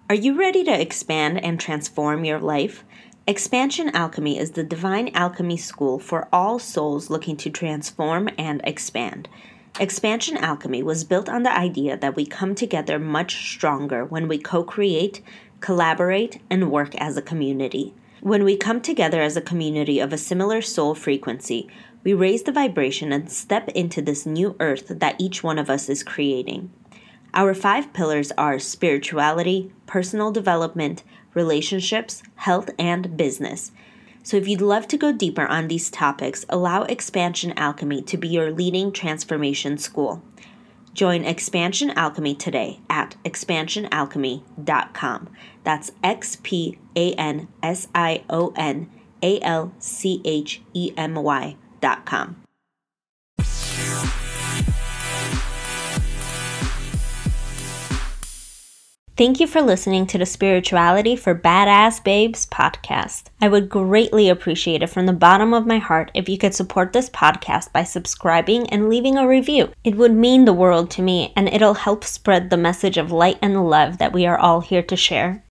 Are 0.10 0.16
you 0.16 0.40
ready 0.40 0.64
to 0.64 0.82
expand 0.82 1.44
and 1.44 1.60
transform 1.60 2.24
your 2.24 2.40
life? 2.40 2.86
Xpansion 3.28 3.92
Alchemy 3.94 4.40
is 4.40 4.52
the 4.52 4.64
divine 4.64 5.12
alchemy 5.14 5.58
school 5.58 6.00
for 6.00 6.30
all 6.32 6.60
souls 6.60 7.10
looking 7.10 7.36
to 7.36 7.50
transform 7.50 8.30
and 8.38 8.62
expand. 8.64 9.28
Xpansion 9.74 10.38
Alchemy 10.38 10.82
was 10.82 11.04
built 11.04 11.28
on 11.28 11.44
the 11.44 11.54
idea 11.54 11.98
that 11.98 12.16
we 12.16 12.26
come 12.26 12.56
together 12.56 12.98
much 12.98 13.52
stronger 13.52 14.06
when 14.06 14.30
we 14.30 14.38
co 14.38 14.64
create, 14.64 15.22
collaborate, 15.60 16.42
and 16.50 16.72
work 16.72 16.96
as 16.96 17.18
a 17.18 17.22
community. 17.22 17.94
When 18.22 18.46
we 18.46 18.56
come 18.56 18.80
together 18.80 19.22
as 19.22 19.36
a 19.36 19.42
community 19.42 20.00
of 20.00 20.14
a 20.14 20.18
similar 20.18 20.62
soul 20.62 20.96
frequency, 20.96 21.68
we 22.06 22.14
raise 22.14 22.44
the 22.44 22.54
vibration 22.54 23.12
and 23.12 23.30
step 23.30 23.68
into 23.76 24.02
this 24.02 24.26
new 24.26 24.56
earth 24.62 24.88
that 24.88 25.20
each 25.20 25.44
one 25.44 25.60
of 25.60 25.70
us 25.70 25.90
is 25.90 26.02
creating. 26.02 26.72
Our 27.34 27.54
five 27.54 27.94
pillars 27.94 28.32
are 28.38 28.60
spirituality, 28.60 29.72
personal 29.86 30.32
development, 30.32 31.04
relationships, 31.34 32.24
health, 32.36 32.70
and 32.80 33.16
business. 33.16 33.72
So, 34.24 34.38
if 34.38 34.48
you'd 34.48 34.62
love 34.62 34.88
to 34.90 34.98
go 34.98 35.14
deeper 35.14 35.46
on 35.46 35.68
these 35.68 35.90
topics, 35.90 36.46
allow 36.50 36.84
Xpansion 36.86 37.54
Alchemy 37.56 38.02
to 38.04 38.18
be 38.18 38.28
your 38.28 38.52
leading 38.52 38.92
transformation 38.92 39.78
school. 39.78 40.22
Join 40.94 41.24
Xpansion 41.24 41.94
Alchemy 41.96 42.36
today 42.36 42.82
at 42.90 43.16
xpansionalchemy.com. 43.24 45.30
That's 45.64 45.92
X 46.04 46.38
P 46.42 46.80
A 46.96 47.14
N 47.14 47.48
S 47.62 47.88
I 47.94 48.24
O 48.30 48.52
N 48.56 48.90
A 49.22 49.40
L 49.42 49.74
C 49.78 50.22
H 50.26 50.62
E 50.74 50.92
M 50.98 51.14
Y.com. 51.14 52.38
Thank 59.18 59.40
you 59.40 59.48
for 59.48 59.64
listening 59.64 60.06
to 60.08 60.20
the 60.20 60.28
Spirituality 60.28 61.16
for 61.16 61.34
Badass 61.34 62.04
Babes 62.04 62.46
podcast. 62.46 63.30
I 63.42 63.48
would 63.48 63.68
greatly 63.68 64.30
appreciate 64.30 64.84
it 64.84 64.92
from 64.92 65.08
the 65.08 65.12
bottom 65.12 65.56
of 65.56 65.66
my 65.66 65.80
heart 65.80 66.12
if 66.14 66.30
you 66.30 66.38
could 66.38 66.54
support 66.54 66.94
this 66.94 67.10
podcast 67.10 67.74
by 67.74 67.84
subscribing 67.84 68.70
and 68.70 68.90
leaving 68.90 69.18
a 69.18 69.28
review. 69.28 69.72
It 69.84 69.96
would 69.96 70.14
mean 70.14 70.46
the 70.46 70.54
world 70.54 70.92
to 70.92 71.02
me 71.02 71.34
and 71.36 71.50
it'll 71.50 71.74
help 71.74 72.04
spread 72.04 72.52
the 72.52 72.58
message 72.58 73.00
of 73.00 73.12
light 73.12 73.40
and 73.42 73.68
love 73.68 73.98
that 73.98 74.14
we 74.14 74.28
are 74.28 74.38
all 74.38 74.62
here 74.62 74.84
to 74.84 74.96
share. 74.96 75.44